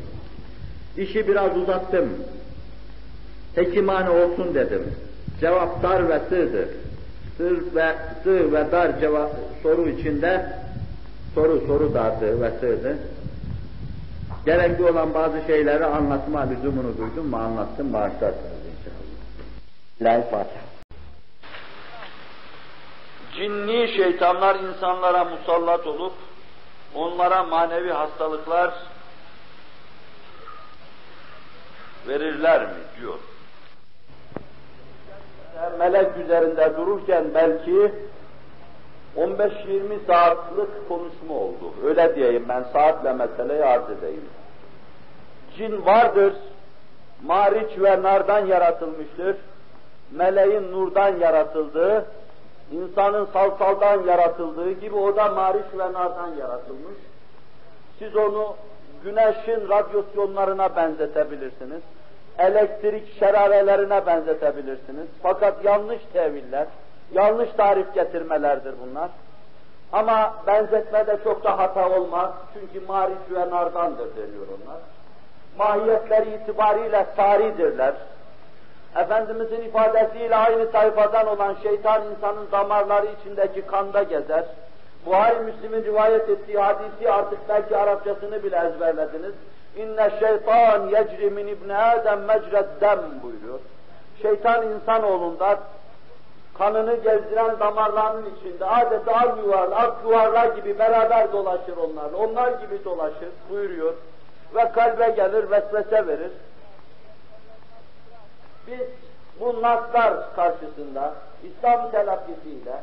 [0.97, 2.09] İşi biraz uzattım.
[3.55, 4.83] Hekimane olsun dedim.
[5.41, 6.67] Cevap dar ve sığdır.
[7.37, 9.31] Sır ve sığ ve dar cevap
[9.63, 10.45] soru içinde
[11.35, 12.97] soru soru dardı ve sığdı.
[14.45, 20.01] Gerekli olan bazı şeyleri anlatma lüzumunu duydum mu anlattım bağışlarsınız inşallah.
[20.01, 20.74] La Fatiha.
[23.35, 26.13] Cinni şeytanlar insanlara musallat olup
[26.95, 28.73] onlara manevi hastalıklar
[32.07, 33.19] verirler mi diyor.
[35.79, 37.91] Melek üzerinde dururken belki
[39.17, 41.73] 15-20 saatlik konuşma oldu.
[41.85, 44.29] Öyle diyeyim ben saatle meseleyi arz edeyim.
[45.57, 46.33] Cin vardır,
[47.23, 49.35] mariç ve nardan yaratılmıştır.
[50.11, 52.05] meleğin nurdan yaratıldığı,
[52.71, 56.97] insanın salsaldan yaratıldığı gibi o da mariş ve nardan yaratılmış.
[57.99, 58.55] Siz onu
[59.03, 61.81] güneşin radyasyonlarına benzetebilirsiniz.
[62.37, 65.07] Elektrik şerarelerine benzetebilirsiniz.
[65.23, 66.67] Fakat yanlış teviller,
[67.11, 69.09] yanlış tarif getirmelerdir bunlar.
[69.93, 72.31] Ama benzetmede çok da hata olmaz.
[72.53, 74.79] Çünkü mariş ve nardandır deniyor onlar.
[75.57, 77.93] Mahiyetleri itibariyle saridirler.
[78.95, 84.43] Efendimizin ifadesiyle aynı sayfadan olan şeytan insanın damarları içindeki kanda gezer.
[85.05, 89.33] Buhari Müslim'in rivayet ettiği hadisi artık belki Arapçasını bile ezberlediniz.
[89.77, 93.59] İnne şeytan yecri min ibn Adem mecred dem buyuruyor.
[94.21, 95.59] Şeytan insanoğlunda
[96.57, 102.17] kanını gezdiren damarlarının içinde adeta ak yuvarlar, ak yuvarlar gibi beraber dolaşır onlarla.
[102.17, 103.93] Onlar gibi dolaşır buyuruyor.
[104.55, 106.31] Ve kalbe gelir, vesvese verir.
[108.67, 108.87] Biz
[109.39, 111.13] bu naslar karşısında
[111.43, 112.73] İslam telakkisiyle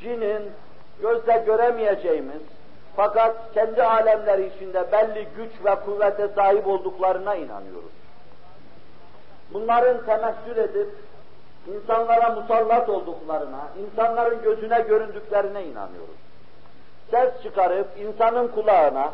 [0.00, 0.42] cinin
[1.02, 2.42] gözle göremeyeceğimiz
[2.96, 7.92] fakat kendi alemleri içinde belli güç ve kuvvete sahip olduklarına inanıyoruz.
[9.52, 10.88] Bunların temessül edip
[11.74, 16.16] insanlara musallat olduklarına, insanların gözüne göründüklerine inanıyoruz.
[17.10, 19.10] Ses çıkarıp insanın kulağına,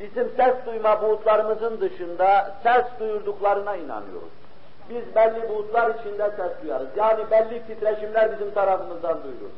[0.00, 4.43] bizim ses duyma buğutlarımızın dışında ses duyurduklarına inanıyoruz.
[4.90, 6.88] Biz belli buğutlar içinde ses duyarız.
[6.96, 9.50] Yani belli titreşimler bizim tarafımızdan duyulur.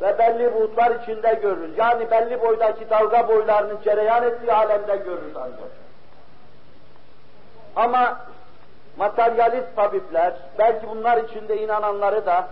[0.00, 1.78] Ve belli buğutlar içinde görürüz.
[1.78, 5.70] Yani belli boydaki dalga boylarının cereyan ettiği alemde görürüz ancak.
[7.76, 8.20] Ama
[8.96, 12.48] materyalist tabipler, belki bunlar içinde inananları da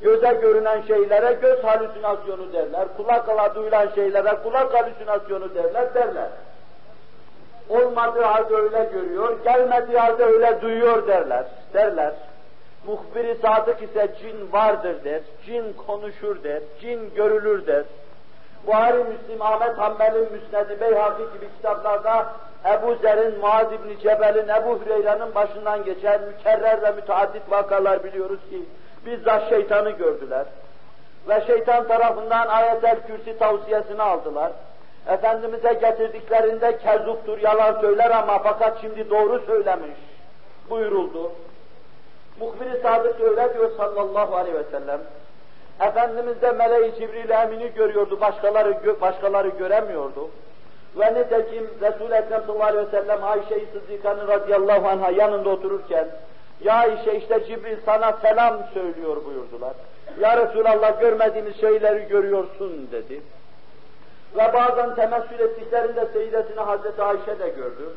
[0.00, 6.28] göze görünen şeylere göz halüsinasyonu derler, kulakla duyulan şeylere kulak halüsinasyonu derler, derler.
[7.72, 11.44] Olmadığı halde öyle görüyor, gelmediği halde öyle duyuyor derler,
[11.74, 12.12] derler.
[12.86, 17.84] Muhbiri sadık ise cin vardır der, cin konuşur der, cin görülür der.
[18.66, 22.26] Buhari Müslim, Ahmet Hanbel'in Müsned-i Beyhaki gibi kitaplarda
[22.64, 28.62] Ebu Zer'in, Muaz İbni Cebel'in, Ebu Hüreyre'nin başından geçen mükerrer ve müteaddit vakalar biliyoruz ki
[29.06, 30.44] bizzat şeytanı gördüler.
[31.28, 34.52] Ve şeytan tarafından ayetel kürsi tavsiyesini aldılar.
[35.08, 39.98] Efendimiz'e getirdiklerinde kezuptur, yalan söyler ama fakat şimdi doğru söylemiş
[40.70, 41.32] buyuruldu.
[42.40, 45.00] Muhbir-i Sadık öyle diyor sallallahu aleyhi ve sellem.
[45.80, 50.28] Efendimiz de Mele-i Cibril Emin'i görüyordu, başkaları, başkaları göremiyordu.
[50.96, 56.08] Ve nitekim Resul-i Ekrem sallallahu aleyhi ve sellem Ayşe-i Sıddika'nın radıyallahu anh'a yanında otururken
[56.64, 59.72] Ya Ayşe işte Cibril sana selam söylüyor buyurdular.
[60.20, 63.20] Ya Resulallah görmediğimiz şeyleri görüyorsun dedi.
[64.36, 67.94] Ve bazen temessül ettiklerinde Seyyidetine Hazreti Ayşe de gördü.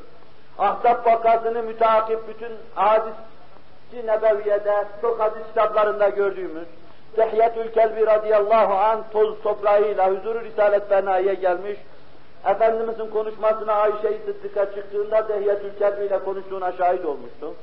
[0.60, 6.68] Ahzab vakasını müteakip bütün hadis-i nebeviyede, çok hadis kitaplarında gördüğümüz
[7.18, 11.78] Dehyetül Kelbi radıyallahu an toz toprağıyla huzuru Risalet Benai'ye gelmiş.
[12.46, 17.54] Efendimizin konuşmasına Ayşe-i Sıddık'a çıktığında Dehyetül Kelbi ile konuştuğuna şahit olmuştu.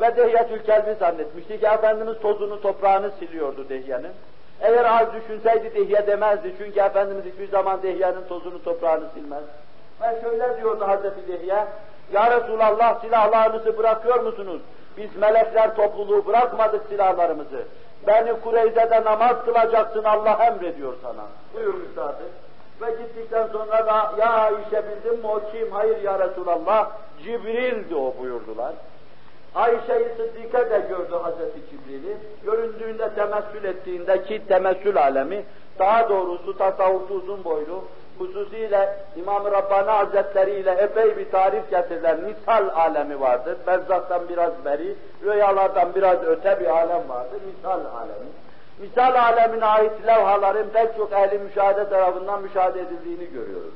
[0.00, 4.12] Ve Dehyetül Kelbi zannetmişti ki Efendimiz tozunu toprağını siliyordu Dehye'nin.
[4.62, 9.42] Eğer az düşünseydi Dehye demezdi çünkü Efendimiz hiçbir zaman Dehye'nin tozunu toprağını silmez.
[10.02, 11.66] Ve şöyle diyordu Hazreti Dehye,
[12.12, 14.60] Ya Resulallah silahlarınızı bırakıyor musunuz?
[14.96, 17.62] Biz melekler topluluğu bırakmadık silahlarımızı.
[18.06, 21.24] Beni Kureyze'de namaz kılacaksın Allah emrediyor sana.
[21.54, 22.26] Buyurmuş zaten.
[22.82, 25.70] Ve gittikten sonra da ya Ayşe bildin mi o kim?
[25.70, 26.90] Hayır ya Resulallah.
[27.24, 28.72] Cibril'di o buyurdular.
[29.54, 32.16] Ayşe-i Sıddike de gördü Hazreti Cibril'i.
[32.44, 35.44] Göründüğünde temessül ettiğinde ki temessül alemi,
[35.78, 37.84] daha doğrusu tasavvufta uzun boylu,
[38.18, 43.56] hususiyle İmam-ı Rabbani Hazretleri ile epey bir tarif getirilen misal alemi vardır.
[43.66, 44.94] Berzaktan biraz beri,
[45.24, 48.28] rüyalardan biraz öte bir alem vardır, misal alemi.
[48.78, 53.74] Misal alemine ait levhaların pek çok ehli müşahede tarafından müşahede edildiğini görüyoruz.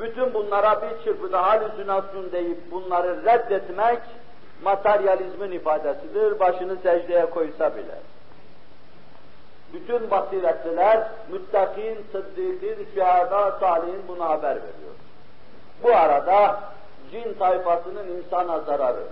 [0.00, 4.00] Bütün bunlara bir çırpıda halüsinasyon deyip bunları reddetmek
[4.64, 7.94] materyalizmin ifadesidir, başını secdeye koysa bile.
[9.72, 14.94] Bütün basiretliler, müttakin, sıddıkîn, şühada, salihin buna haber veriyor.
[15.82, 16.60] Bu arada
[17.10, 19.04] cin tayfasının insana zararı.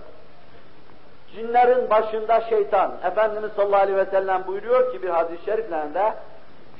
[1.35, 6.13] Cinlerin başında şeytan, Efendimiz sallallahu aleyhi ve sellem buyuruyor ki bir hadis-i şeriflerinde,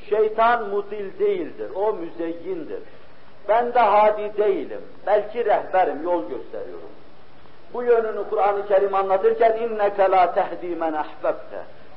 [0.10, 2.80] şeytan mutil değildir, o müzeyyindir.
[3.48, 6.90] Ben de hadi değilim, belki rehberim, yol gösteriyorum.
[7.74, 10.96] Bu yönünü Kur'an-ı Kerim anlatırken inneke la tehdi men.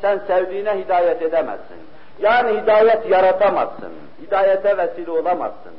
[0.01, 1.79] Sen sevdiğine hidayet edemezsin.
[2.19, 3.93] Yani hidayet yaratamazsın.
[4.23, 5.73] Hidayete vesile olamazsın.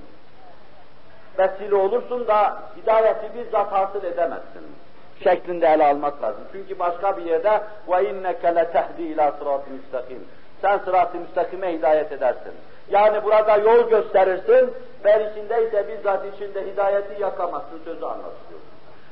[1.37, 4.75] Vesile olursun da hidayeti bizzat hasıl edemezsin.
[5.23, 6.43] Şeklinde ele almak lazım.
[6.51, 10.23] Çünkü başka bir yerde ve inneke la tehdi ila sırat-ı müstakim.
[10.61, 12.53] Sen sırat-ı müstakime hidayet edersin.
[12.89, 14.73] Yani burada yol gösterirsin,
[15.03, 18.59] ben içindeyse bizzat içinde hidayeti yakamazsın sözü anlatıyor.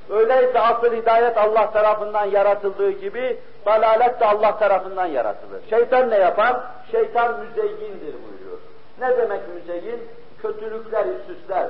[0.09, 5.61] Öyleyse asıl hidayet Allah tarafından yaratıldığı gibi dalalet de Allah tarafından yaratılır.
[5.69, 6.57] Şeytan ne yapar?
[6.91, 8.59] Şeytan müzeyyindir buyuruyor.
[8.99, 10.01] Ne demek müzeyyin?
[10.41, 11.67] Kötülükler süsler,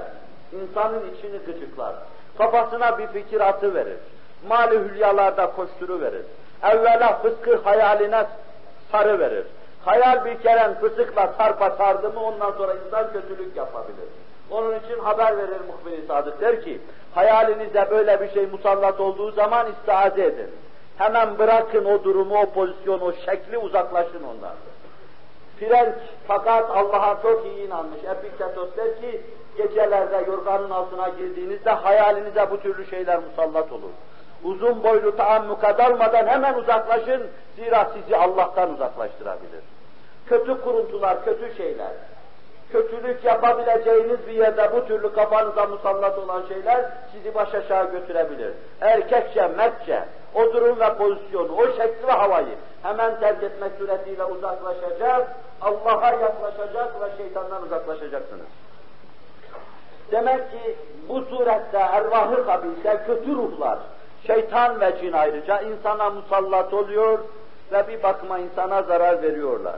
[0.51, 1.95] insanın içini gıcıklar,
[2.37, 3.97] kafasına bir fikir atı verir,
[4.47, 6.25] mali hülyalarda koşturu verir,
[6.63, 8.25] evvela fıskı hayaline
[8.91, 9.45] sarı verir.
[9.85, 14.07] Hayal bir kere fısıkla sarpa sardı mı ondan sonra insan kötülük yapabilir.
[14.53, 16.81] Onun için haber verir muhbir sadık der ki,
[17.15, 20.49] hayalinize böyle bir şey musallat olduğu zaman istiaze edin.
[20.97, 24.55] Hemen bırakın o durumu, o pozisyonu, o şekli uzaklaşın ondan.
[25.59, 25.95] Frenk
[26.27, 27.99] fakat Allah'a çok iyi inanmış.
[28.03, 29.21] Epiktetos der ki,
[29.57, 33.91] gecelerde yorganın altına girdiğinizde hayalinize bu türlü şeyler musallat olur.
[34.43, 39.61] Uzun boylu taammuka dalmadan hemen uzaklaşın, zira sizi Allah'tan uzaklaştırabilir.
[40.25, 41.91] Kötü kuruntular, kötü şeyler,
[42.73, 48.53] kötülük yapabileceğiniz bir yerde bu türlü kafanıza musallat olan şeyler sizi baş aşağı götürebilir.
[48.81, 50.03] Erkekçe, mertçe,
[50.35, 57.01] o durum ve pozisyonu, o şekli ve havayı hemen terk etmek suretiyle uzaklaşacak, Allah'a yaklaşacak
[57.01, 58.47] ve şeytandan uzaklaşacaksınız.
[60.11, 60.75] Demek ki
[61.09, 63.79] bu surette ervahı kabise kötü ruhlar,
[64.27, 67.19] şeytan ve cin ayrıca insana musallat oluyor
[67.71, 69.75] ve bir bakma insana zarar veriyorlar.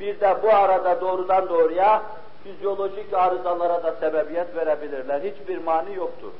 [0.00, 2.02] Bir de bu arada doğrudan doğruya
[2.44, 5.20] fizyolojik arızalara da sebebiyet verebilirler.
[5.20, 6.32] Hiçbir mani yoktur.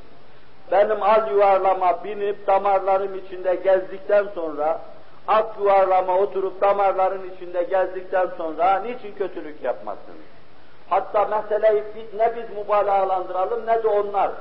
[0.71, 4.79] Benim al yuvarlama binip damarlarım içinde gezdikten sonra,
[5.27, 10.15] ak yuvarlama oturup damarların içinde gezdikten sonra niçin kötülük yapmasın?
[10.89, 11.83] Hatta meseleyi
[12.17, 14.31] ne biz mübalağalandıralım ne de onlar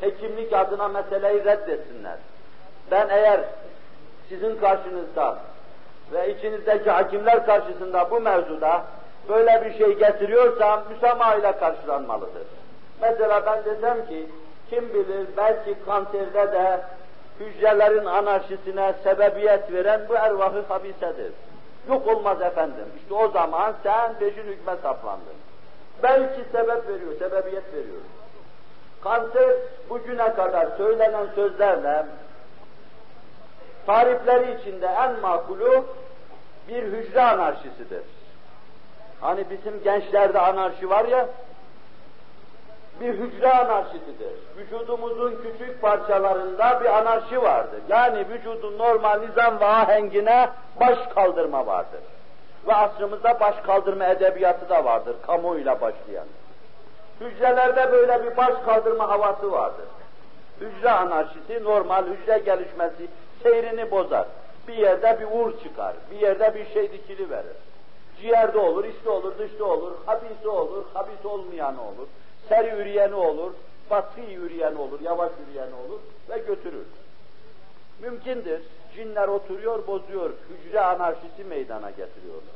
[0.00, 2.16] hekimlik adına meseleyi reddetsinler.
[2.90, 3.40] Ben eğer
[4.28, 5.38] sizin karşınızda
[6.12, 8.82] ve içinizdeki hakimler karşısında bu mevzuda
[9.28, 12.46] böyle bir şey getiriyorsam müsamaha ile karşılanmalıdır.
[13.02, 14.26] Mesela ben desem ki
[14.70, 16.80] kim bilir belki kanserde de
[17.40, 21.32] hücrelerin anarşisine sebebiyet veren bu ervahı habisedir.
[21.88, 22.84] Yok olmaz efendim.
[23.02, 25.34] İşte o zaman sen peşin hükme saplandın.
[26.02, 28.00] Belki sebep veriyor, sebebiyet veriyor.
[29.04, 29.50] Kanser
[29.90, 32.06] bugüne kadar söylenen sözlerle
[33.86, 35.84] tarifleri içinde en makulu
[36.68, 38.02] bir hücre anarşisidir.
[39.20, 41.28] Hani bizim gençlerde anarşi var ya,
[43.00, 44.32] bir hücre anarşisidir.
[44.56, 47.80] Vücudumuzun küçük parçalarında bir anarşi vardır.
[47.88, 50.48] Yani vücudun normal nizam ve ahengine
[50.80, 52.00] baş kaldırma vardır.
[52.66, 56.26] Ve asrımızda baş kaldırma edebiyatı da vardır, kamuyla başlayan.
[57.20, 59.84] Hücrelerde böyle bir baş kaldırma havası vardır.
[60.60, 63.06] Hücre anarşisi, normal hücre gelişmesi
[63.42, 64.26] seyrini bozar.
[64.68, 67.56] Bir yerde bir uğur çıkar, bir yerde bir şey dikili verir.
[68.22, 72.06] Ciğerde olur, içte olur, dışta olur, habisi olur, habis olmayanı olur,
[72.48, 73.52] seri yürüyeni olur,
[73.90, 76.86] batı yürüyeni olur, yavaş yürüyeni olur ve götürür.
[78.00, 78.60] Mümkündür.
[78.94, 82.54] Cinler oturuyor, bozuyor, hücre anarşisi meydana getiriyorlar.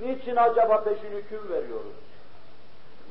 [0.00, 1.92] Niçin acaba peşin hüküm veriyoruz?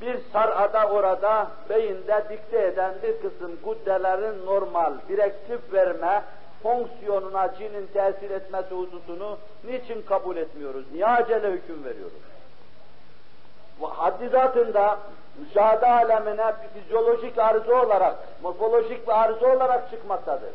[0.01, 6.23] Bir sarada orada beyinde dikte eden bir kısım guddelerin normal direktif verme
[6.64, 10.86] fonksiyonuna cinin tesir etmesi hususunu niçin kabul etmiyoruz?
[10.93, 12.14] Niye acele hüküm veriyoruz?
[13.80, 14.99] Bu haddizatında
[15.39, 20.51] müşahede alemine fizyolojik arıza olarak, morfolojik bir arıza olarak çıkmaktadır.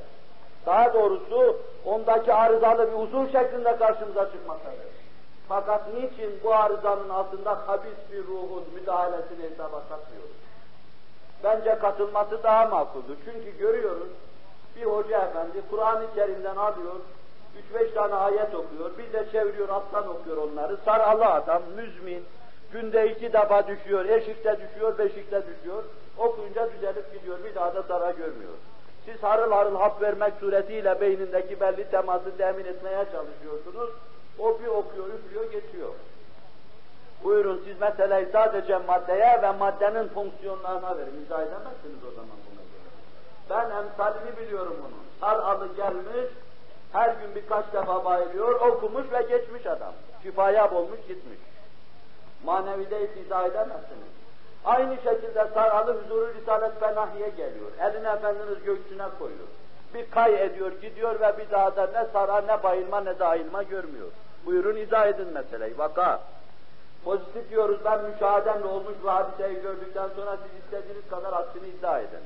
[0.67, 4.97] Daha doğrusu ondaki arızalı bir uzun şeklinde karşımıza çıkmaktadır.
[5.49, 10.37] Fakat niçin bu arızanın altında habis bir ruhun müdahalesini hesaba katmıyoruz?
[11.45, 13.17] Bence katılması daha makuldur.
[13.25, 14.09] Çünkü görüyoruz,
[14.77, 16.95] bir hoca efendi Kur'an-ı Kerim'den alıyor,
[17.59, 20.77] üç beş tane ayet okuyor, bir de çeviriyor, alttan okuyor onları.
[20.85, 22.25] Saralı adam, müzmin,
[22.73, 25.85] günde iki defa düşüyor, eşikte düşüyor, beşikte düşüyor.
[26.19, 28.53] Okuyunca düzelip gidiyor, bir daha da zarar görmüyor.
[29.05, 33.91] Siz harıl harıl hap vermek suretiyle beynindeki belli teması temin etmeye çalışıyorsunuz.
[34.39, 35.91] O bir okuyor, üflüyor, geçiyor.
[37.25, 41.25] Buyurun siz meseleyi sadece maddeye ve maddenin fonksiyonlarına verin.
[41.25, 42.56] İzah edemezsiniz o zaman bunu.
[43.51, 45.29] Ben emsalini biliyorum bunu.
[45.29, 46.31] Har alı gelmiş,
[46.93, 49.93] her gün birkaç defa bayılıyor, okumuş ve geçmiş adam.
[50.23, 51.39] Şifaya olmuş gitmiş.
[52.45, 54.17] Manevide izah edemezsiniz.
[54.65, 57.71] Aynı şekilde saralı huzuru Risalet Fenahi'ye geliyor.
[57.81, 59.47] Elini Efendimiz göğsüne koyuyor.
[59.95, 63.63] Bir kay ediyor, gidiyor ve bir daha da ne sara, ne bayılma, ne de ayılma
[63.63, 64.09] görmüyor.
[64.47, 65.79] Buyurun izah edin meseleyi.
[65.79, 66.21] Vaka.
[67.05, 72.21] Pozitif diyoruz, ben müşahedemle olmuş bu hadiseyi gördükten sonra siz istediğiniz kadar aksini izah edin.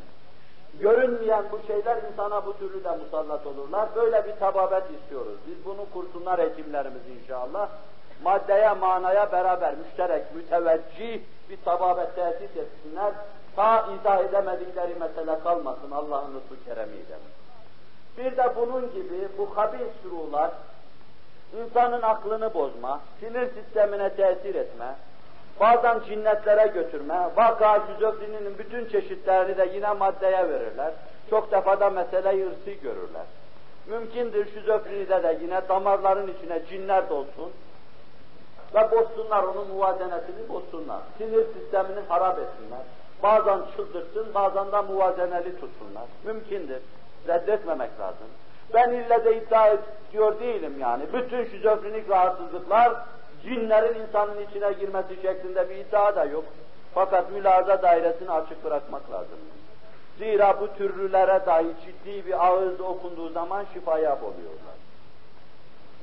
[0.78, 3.88] Görünmeyen bu şeyler insana bu türlü de musallat olurlar.
[3.96, 5.38] Böyle bir tababet istiyoruz.
[5.46, 7.68] Biz bunu kursunlar hekimlerimiz inşallah.
[8.24, 13.12] Maddeye, manaya beraber müşterek, müteveccih bir tababet tesis etsinler.
[13.56, 17.18] Ta izah edemedikleri mesele kalmasın Allah'ın lütfu keremiyle.
[18.18, 20.50] Bir de bunun gibi bu habis şurular,
[21.58, 24.94] insanın aklını bozma, sinir sistemine tesir etme,
[25.60, 30.92] bazen cinnetlere götürme, vaka şizofreninin bütün çeşitlerini de yine maddeye verirler.
[31.30, 33.26] Çok defada meseleyi ırsi görürler.
[33.86, 37.52] Mümkündür şizofrenide de yine damarların içine cinler dolsun
[38.74, 41.00] ve bozsunlar onun muvazenesini bozsunlar.
[41.18, 42.80] Sinir sistemini harap etsinler.
[43.22, 46.04] Bazen çıldırsın, bazen de muvazeneli tutsunlar.
[46.24, 46.80] Mümkündür.
[47.28, 48.26] Reddetmemek lazım.
[48.74, 51.02] Ben ille de iddia ediyor değilim yani.
[51.12, 52.94] Bütün şizofrenik rahatsızlıklar
[53.42, 56.44] cinlerin insanın içine girmesi şeklinde bir iddia da yok.
[56.94, 59.38] Fakat mülaza dairesini açık bırakmak lazım.
[60.18, 64.76] Zira bu türlülere dahi ciddi bir ağız okunduğu zaman şifaya oluyorlar.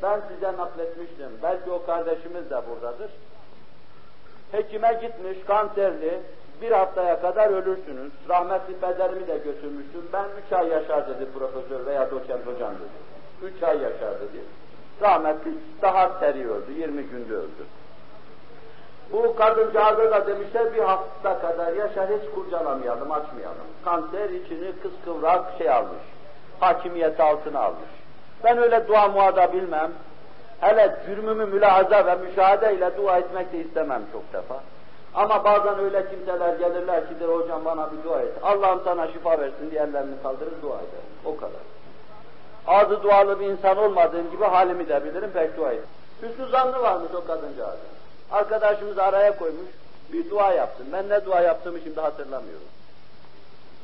[0.03, 1.29] Ben size nakletmiştim.
[1.43, 3.11] Belki o kardeşimiz de buradadır.
[4.51, 6.19] Hekime gitmiş, kanserli,
[6.61, 8.11] bir haftaya kadar ölürsünüz.
[8.29, 10.01] Rahmetli pederimi de götürmüştüm.
[10.13, 13.47] Ben üç ay yaşar dedi profesör veya doçent hocam dedi.
[13.51, 14.43] Üç ay yaşar dedi.
[15.01, 17.65] Rahmetli daha seri öldü, 20 günde öldü.
[19.11, 23.67] Bu kadıncağıza da demişler bir hafta kadar yaşar hiç kurcalamayalım, açmayalım.
[23.85, 26.01] Kanser içini kıskıvrak şey almış,
[26.59, 27.89] hakimiyeti altına almış.
[28.43, 29.91] Ben öyle dua muada bilmem.
[30.59, 34.59] Hele cürmümü mülahaza ve müşahede ile dua etmek de istemem çok defa.
[35.13, 38.33] Ama bazen öyle kimseler gelirler ki der hocam bana bir dua et.
[38.43, 41.03] Allah'ım sana şifa versin diye ellerini kaldırır dua eder.
[41.25, 41.76] O kadar.
[42.67, 45.83] Ağzı dualı bir insan olmadığım gibi halimi de bilirim beddua et.
[46.21, 47.79] Hüsnü zannı varmış o kadıncağızın.
[48.31, 49.69] Arkadaşımız araya koymuş,
[50.13, 50.87] bir dua yaptım.
[50.93, 52.67] Ben ne dua yaptığımı şimdi hatırlamıyorum.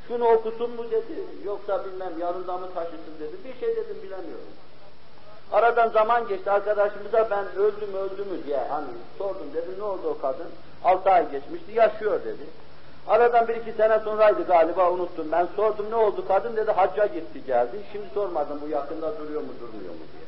[0.08, 3.36] Şunu okusun mu dedi, yoksa bilmem yanında mı taşısın dedi.
[3.46, 4.54] Bir şey dedim bilemiyorum.
[5.52, 10.22] Aradan zaman geçti arkadaşımıza ben öldüm öldü mü diye hani sordum dedim ne oldu o
[10.22, 10.48] kadın?
[10.84, 12.44] Altı ay geçmişti yaşıyor dedi.
[13.08, 15.28] Aradan bir iki sene sonraydı galiba unuttum.
[15.32, 17.78] Ben sordum ne oldu kadın dedi hacca gitti geldi.
[17.92, 20.24] Şimdi sormadım bu yakında duruyor mu durmuyor mu diye.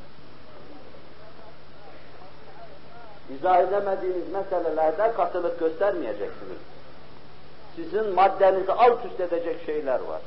[3.38, 6.58] İzah edemediğiniz meselelerde katılık göstermeyeceksiniz.
[7.76, 10.22] Sizin maddenizi alt üst edecek şeyler var.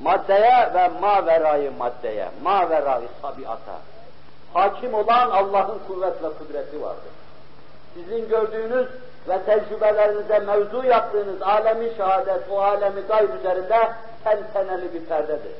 [0.00, 3.78] Maddeye ve maverayı maddeye, maverayı tabiata.
[4.54, 7.12] Hakim olan Allah'ın kuvvet ve kudreti vardır.
[7.94, 8.86] Sizin gördüğünüz
[9.28, 13.76] ve tecrübelerinize mevzu yaptığınız alemi şehadet, o alemi gayb üzerinde
[14.24, 15.52] tenteneli bir perdedir.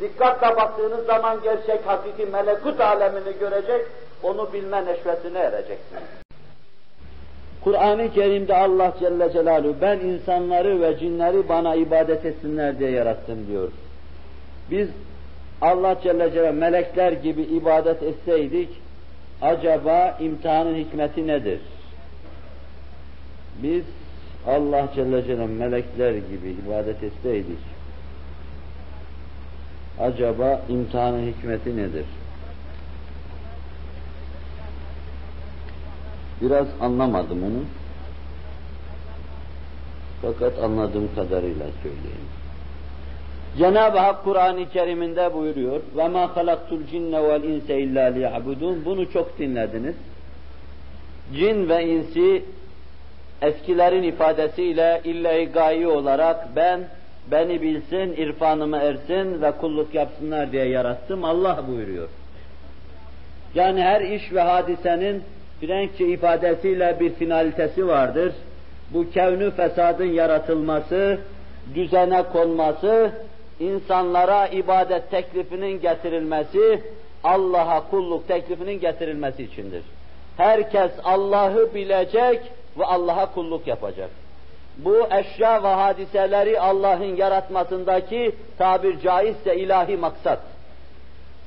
[0.00, 3.86] Dikkatle baktığınız zaman gerçek, hakiki melekut alemini görecek,
[4.22, 6.02] onu bilme neşvetine ereceksiniz.
[7.64, 13.68] Kur'an-ı Kerim'de Allah Celle Celaluhu ben insanları ve cinleri bana ibadet etsinler diye yarattım diyor.
[14.70, 14.88] Biz
[15.62, 18.68] Allah Celle Celaluhu melekler gibi ibadet etseydik
[19.42, 21.60] acaba imtihanın hikmeti nedir?
[23.62, 23.84] Biz
[24.46, 27.58] Allah Celle Celaluhu melekler gibi ibadet etseydik
[30.00, 32.04] acaba imtihanın hikmeti nedir?
[36.40, 37.64] Biraz anlamadım onu.
[40.22, 42.28] Fakat anladığım kadarıyla söyleyeyim.
[43.58, 48.84] Cenab-ı Hak Kur'an-ı Kerim'inde buyuruyor ve ma halaktul cinne vel inse illa liya'budun.
[48.84, 49.94] Bunu çok dinlediniz.
[51.34, 52.44] Cin ve insi
[53.46, 56.80] eskilerin ifadesiyle illa gayi olarak ben
[57.30, 61.24] beni bilsin, irfanımı ersin ve kulluk yapsınlar diye yarattım.
[61.24, 62.08] Allah buyuruyor.
[63.54, 65.22] Yani her iş ve hadisenin
[65.60, 68.32] Frenkçe ifadesiyle bir finalitesi vardır.
[68.90, 71.18] Bu kevnü fesadın yaratılması,
[71.74, 73.10] düzene konması,
[73.60, 76.80] insanlara ibadet teklifinin getirilmesi,
[77.24, 79.82] Allah'a kulluk teklifinin getirilmesi içindir.
[80.36, 82.40] Herkes Allah'ı bilecek
[82.78, 84.10] ve Allah'a kulluk yapacak.
[84.78, 90.38] Bu eşya ve hadiseleri Allah'ın yaratmasındaki tabir caizse ilahi maksat.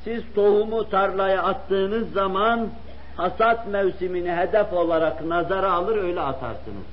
[0.04, 2.70] Siz tohumu tarlaya attığınız zaman
[3.18, 6.86] hasat mevsimini hedef olarak nazara alır öyle atarsınız.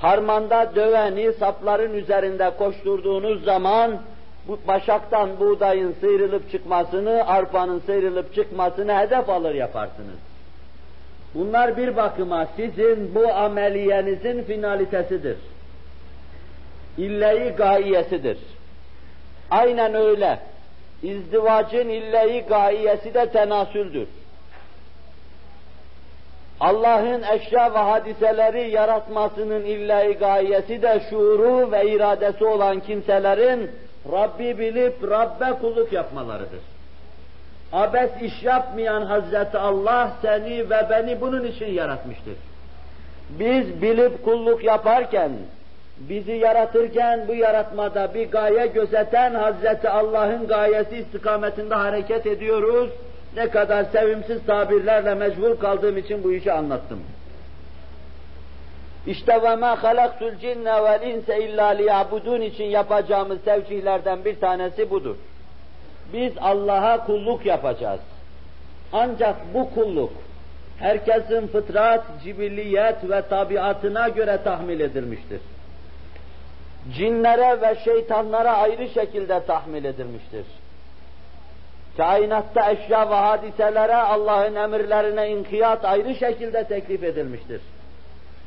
[0.00, 3.98] Harmanda döveni sapların üzerinde koşturduğunuz zaman
[4.48, 10.27] bu başaktan buğdayın sıyrılıp çıkmasını, arpanın sıyrılıp çıkmasını hedef alır yaparsınız.
[11.34, 15.36] Bunlar bir bakıma sizin bu ameliyenizin finalitesidir.
[16.98, 18.38] İlleyi gayesidir.
[19.50, 20.38] Aynen öyle.
[21.02, 24.08] İzdivacın illeyi gayesi de tenasüldür.
[26.60, 33.70] Allah'ın eşya ve hadiseleri yaratmasının illai gayesi de şuuru ve iradesi olan kimselerin
[34.12, 36.77] Rabbi bilip Rabbe kulluk yapmalarıdır.
[37.72, 42.34] Abes iş yapmayan Hazreti Allah seni ve beni bunun için yaratmıştır.
[43.30, 45.30] Biz bilip kulluk yaparken,
[45.98, 52.90] bizi yaratırken bu yaratmada bir gaye gözeten Hazreti Allah'ın gayesi istikametinde hareket ediyoruz.
[53.36, 57.00] Ne kadar sevimsiz tabirlerle mecbur kaldığım için bu işi anlattım.
[59.06, 65.16] İşte ve ma halaktul cinne vel inse illa liyabudun için yapacağımız tevcihlerden bir tanesi budur.
[66.12, 68.00] Biz Allah'a kulluk yapacağız.
[68.92, 70.12] Ancak bu kulluk
[70.78, 75.40] herkesin fıtrat, cibilliyet ve tabiatına göre tahmil edilmiştir.
[76.96, 80.44] Cinlere ve şeytanlara ayrı şekilde tahmil edilmiştir.
[81.96, 87.60] Kainatta eşya ve hadiselere Allah'ın emirlerine inkiyat ayrı şekilde teklif edilmiştir.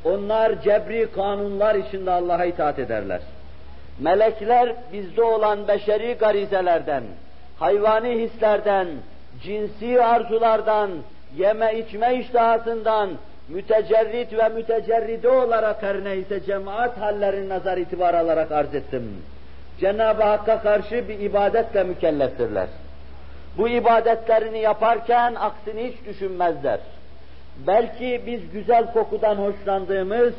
[0.04, 3.20] Onlar cebri kanunlar içinde Allah'a itaat ederler.
[4.00, 7.02] Melekler bizde olan beşeri garizelerden,
[7.62, 8.88] hayvani hislerden,
[9.42, 10.90] cinsi arzulardan,
[11.36, 13.10] yeme içme iştahasından,
[13.48, 19.16] mütecerrit ve mütecerride olarak her neyse cemaat hallerini nazar itibar alarak arz ettim.
[19.80, 22.68] Cenab-ı Hakk'a karşı bir ibadetle mükelleftirler.
[23.58, 26.80] Bu ibadetlerini yaparken aksini hiç düşünmezler.
[27.66, 30.34] Belki biz güzel kokudan hoşlandığımız,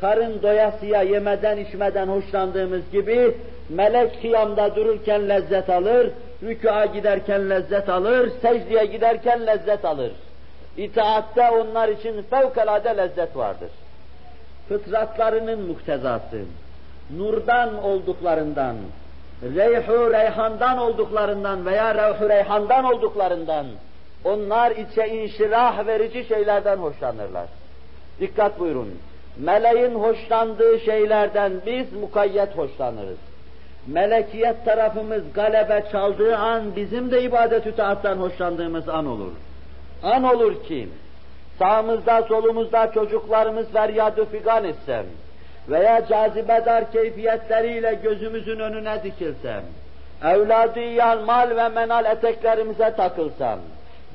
[0.00, 3.34] karın doyasıya yemeden içmeden hoşlandığımız gibi
[3.68, 6.10] melek kıyamda dururken lezzet alır,
[6.42, 10.12] rükûa giderken lezzet alır, secdeye giderken lezzet alır.
[10.76, 13.70] İtaatte onlar için fevkalade lezzet vardır.
[14.68, 16.40] Fıtratlarının muhtezası,
[17.16, 18.76] nurdan olduklarından,
[19.42, 23.66] reyhu reyhandan olduklarından veya reyhu reyhandan olduklarından
[24.24, 27.46] onlar içe inşirah verici şeylerden hoşlanırlar.
[28.20, 28.98] Dikkat buyurun.
[29.38, 33.18] Meleğin hoşlandığı şeylerden biz mukayyet hoşlanırız.
[33.86, 39.32] Melekiyet tarafımız galebe çaldığı an bizim de ibadet-ü taattan hoşlandığımız an olur.
[40.02, 40.88] An olur ki
[41.58, 45.04] sağımızda solumuzda çocuklarımız feryat-ı figan etsem
[45.68, 49.62] veya cazibedar keyfiyetleriyle gözümüzün önüne dikilsem,
[50.24, 53.58] evladı mal ve menal eteklerimize takılsam,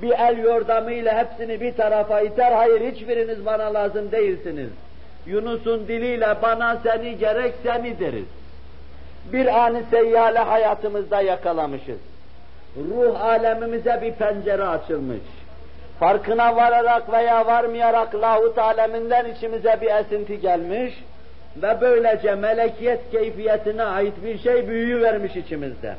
[0.01, 4.69] bir el yordamıyla hepsini bir tarafa iter, hayır hiçbiriniz bana lazım değilsiniz.
[5.25, 8.25] Yunus'un diliyle bana seni gerek seni deriz.
[9.31, 11.99] Bir anı seyyale hayatımızda yakalamışız.
[12.77, 15.21] Ruh alemimize bir pencere açılmış.
[15.99, 20.93] Farkına vararak veya varmayarak lahut aleminden içimize bir esinti gelmiş
[21.57, 25.95] ve böylece melekiyet keyfiyetine ait bir şey büyüyü vermiş içimizde.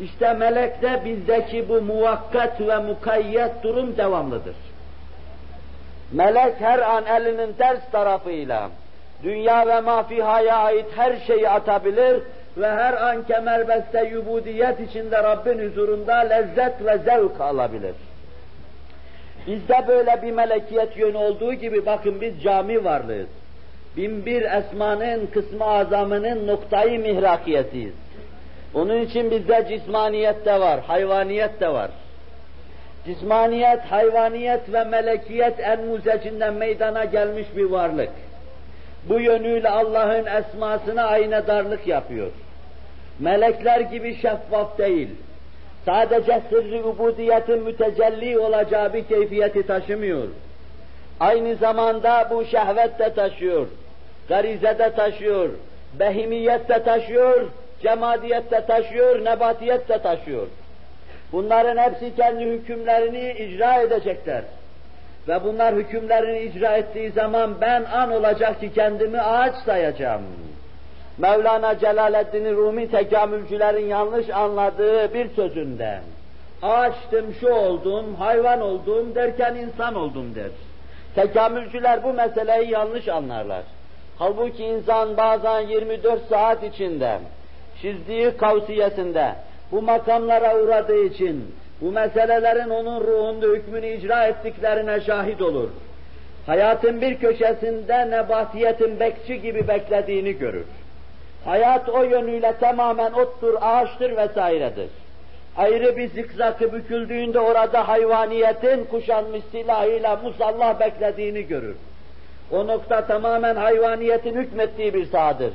[0.00, 4.56] İşte melekte bizdeki bu muvakkat ve mukayyet durum devamlıdır.
[6.12, 8.70] Melek her an elinin ters tarafıyla
[9.22, 12.16] dünya ve mafihaya ait her şeyi atabilir
[12.56, 17.94] ve her an kemerbeste yubudiyet içinde Rabbin huzurunda lezzet ve zevk alabilir.
[19.46, 23.28] Bizde böyle bir melekiyet yönü olduğu gibi bakın biz cami varlığız.
[23.96, 27.94] Binbir esmanın kısmı azamının noktayı mihrakiyetiyiz.
[28.74, 31.90] Onun için bizde cismaniyet de var, hayvaniyet de var.
[33.04, 38.10] Cismaniyet, hayvaniyet ve melekiyet en muzecinden meydana gelmiş bir varlık.
[39.08, 42.30] Bu yönüyle Allah'ın esmasına aynı darlık yapıyor.
[43.18, 45.08] Melekler gibi şeffaf değil.
[45.86, 50.28] Sadece sırrı ubudiyetin mütecelli olacağı bir keyfiyeti taşımıyor.
[51.20, 53.66] Aynı zamanda bu şehvet de taşıyor,
[54.28, 55.48] garize de taşıyor,
[55.98, 57.40] behimiyet de taşıyor,
[57.82, 60.46] cemadiyet de taşıyor, nebatiyet de taşıyor.
[61.32, 64.42] Bunların hepsi kendi hükümlerini icra edecekler.
[65.28, 70.22] Ve bunlar hükümlerini icra ettiği zaman ben an olacak ki kendimi ağaç sayacağım.
[71.18, 76.00] Mevlana Celaleddin Rumi tekamülcülerin yanlış anladığı bir sözünde
[76.62, 80.50] ağaçtım, şu oldum, hayvan oldum derken insan oldum der.
[81.14, 83.62] Tekamülcüler bu meseleyi yanlış anlarlar.
[84.18, 87.18] Halbuki insan bazen 24 saat içinde
[87.82, 89.34] çizdiği kavsiyesinde
[89.72, 95.68] bu makamlara uğradığı için bu meselelerin onun ruhunda hükmünü icra ettiklerine şahit olur.
[96.46, 100.66] Hayatın bir köşesinde nebatiyetin bekçi gibi beklediğini görür.
[101.44, 104.88] Hayat o yönüyle tamamen ottur, ağaçtır vesairedir.
[105.56, 111.76] Ayrı bir zikzakı büküldüğünde orada hayvaniyetin kuşanmış silahıyla musallah beklediğini görür.
[112.52, 115.52] O nokta tamamen hayvaniyetin hükmettiği bir sahadır.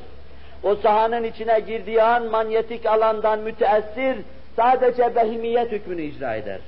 [0.63, 4.17] O sahanın içine girdiği an manyetik alandan müteessir
[4.55, 6.59] sadece behimiyet hükmünü icra eder.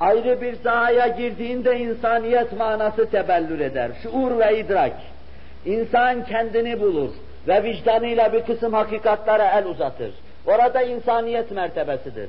[0.00, 3.90] ayrı bir sahaya girdiğinde insaniyet manası tebellür eder.
[4.02, 4.92] Şuur ve idrak.
[5.66, 7.10] İnsan kendini bulur
[7.48, 10.10] ve vicdanıyla bir kısım hakikatlere el uzatır.
[10.46, 12.28] Orada insaniyet mertebesidir.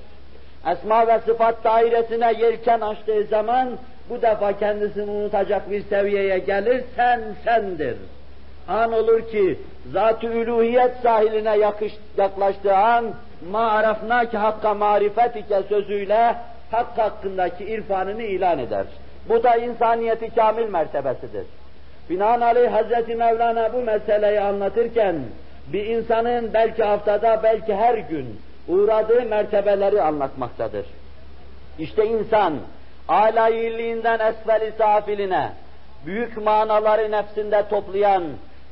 [0.71, 3.69] Esma ve sıfat dairesine yelken açtığı zaman
[4.09, 7.97] bu defa kendisini unutacak bir seviyeye gelir, sen sendir.
[8.67, 9.59] An olur ki
[9.93, 10.27] zat-ı
[11.03, 13.05] sahiline yakış, yaklaştığı an
[13.51, 16.35] ma arafnake hakka marifetike sözüyle
[16.71, 18.85] hak hakkındaki irfanını ilan eder.
[19.29, 21.45] Bu da insaniyeti kamil mertebesidir.
[22.09, 25.15] Binaenaleyh Hazreti Mevlana bu meseleyi anlatırken
[25.67, 30.85] bir insanın belki haftada belki her gün uğradığı mertebeleri anlatmaktadır.
[31.79, 32.53] İşte insan
[33.07, 35.49] alayiliğinden esfeli safiline
[36.05, 38.23] büyük manaları nefsinde toplayan,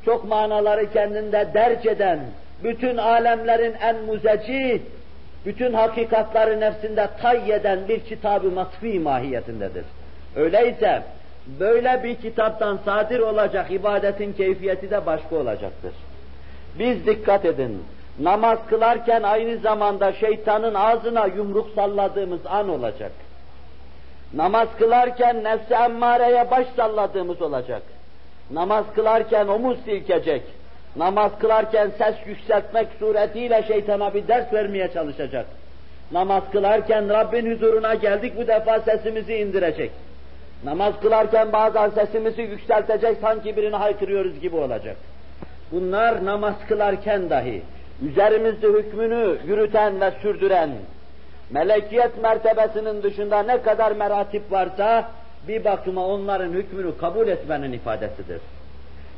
[0.05, 2.20] çok manaları kendinde derc eden,
[2.64, 4.82] bütün alemlerin en muzeci,
[5.45, 9.86] bütün hakikatları nefsinde tayyeden bir kitabı matfi mahiyetindedir.
[10.36, 11.03] Öyleyse
[11.60, 15.93] böyle bir kitaptan sadir olacak ibadetin keyfiyeti de başka olacaktır.
[16.80, 17.84] Biz dikkat edin,
[18.20, 23.12] namaz kılarken aynı zamanda şeytanın ağzına yumruk salladığımız an olacak.
[24.34, 27.82] Namaz kılarken nefsi emmareye baş salladığımız olacak.
[28.51, 30.43] Namaz kılarken omuz silkecek.
[30.96, 35.46] Namaz kılarken ses yükseltmek suretiyle şeytana bir ders vermeye çalışacak.
[36.12, 39.91] Namaz kılarken Rabbin huzuruna geldik bu defa sesimizi indirecek.
[40.64, 44.98] Namaz kılarken bazen sesimizi yükseltecek sanki birini haykırıyoruz gibi olacak.
[45.72, 47.62] Bunlar namaz kılarken dahi
[48.02, 50.70] üzerimizde hükmünü yürüten ve sürdüren,
[51.50, 55.12] melekiyet mertebesinin dışında ne kadar meratip varsa
[55.48, 58.41] bir bakıma onların hükmünü kabul etmenin ifadesidir.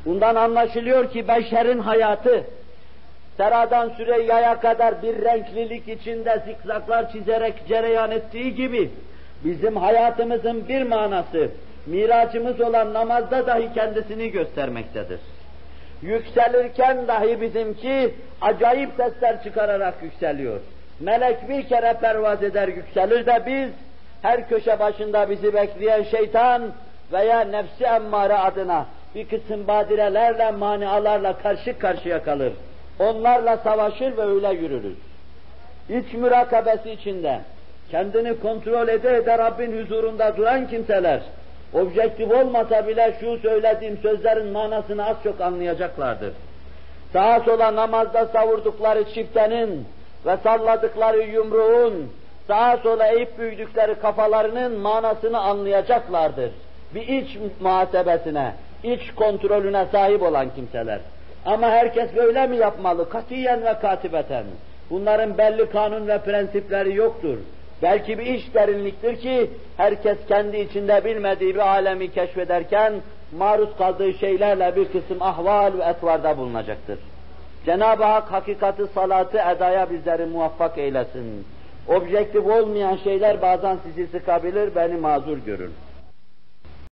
[0.04, 2.44] Bundan anlaşılıyor ki beşerin hayatı
[3.36, 8.90] Sera'dan Süreyya'ya kadar bir renklilik içinde zikzaklar çizerek cereyan ettiği gibi
[9.44, 11.50] bizim hayatımızın bir manası
[11.86, 15.20] miracımız olan namazda dahi kendisini göstermektedir.
[16.02, 20.60] Yükselirken dahi bizimki acayip sesler çıkararak yükseliyor.
[21.00, 23.70] Melek bir kere pervaz eder yükselir de biz
[24.22, 26.62] her köşe başında bizi bekleyen şeytan
[27.12, 28.86] veya nefsi emmare adına
[29.18, 32.52] bir kısım badirelerle, manialarla karşı karşıya kalır.
[32.98, 34.96] Onlarla savaşır ve öyle yürürüz.
[35.88, 37.40] İç mürakabesi içinde
[37.90, 41.20] kendini kontrol ede ede Rabbin huzurunda duran kimseler,
[41.74, 46.32] objektif olmasa bile şu söylediğim sözlerin manasını az çok anlayacaklardır.
[47.12, 49.86] Sağa sola namazda savurdukları çiftenin
[50.26, 52.12] ve salladıkları yumruğun,
[52.46, 56.50] sağa sola eğip büyüdükleri kafalarının manasını anlayacaklardır.
[56.94, 58.52] Bir iç muhasebesine,
[58.82, 61.00] iç kontrolüne sahip olan kimseler.
[61.46, 63.08] Ama herkes böyle mi yapmalı?
[63.08, 64.44] Katiyen ve katibeten.
[64.90, 67.38] Bunların belli kanun ve prensipleri yoktur.
[67.82, 72.92] Belki bir iş derinliktir ki herkes kendi içinde bilmediği bir alemi keşfederken
[73.38, 76.98] maruz kaldığı şeylerle bir kısım ahval ve etvarda bulunacaktır.
[77.66, 81.46] Cenab-ı Hak hakikati salatı edaya bizleri muvaffak eylesin.
[81.88, 85.72] Objektif olmayan şeyler bazen sizi sıkabilir, beni mazur görün.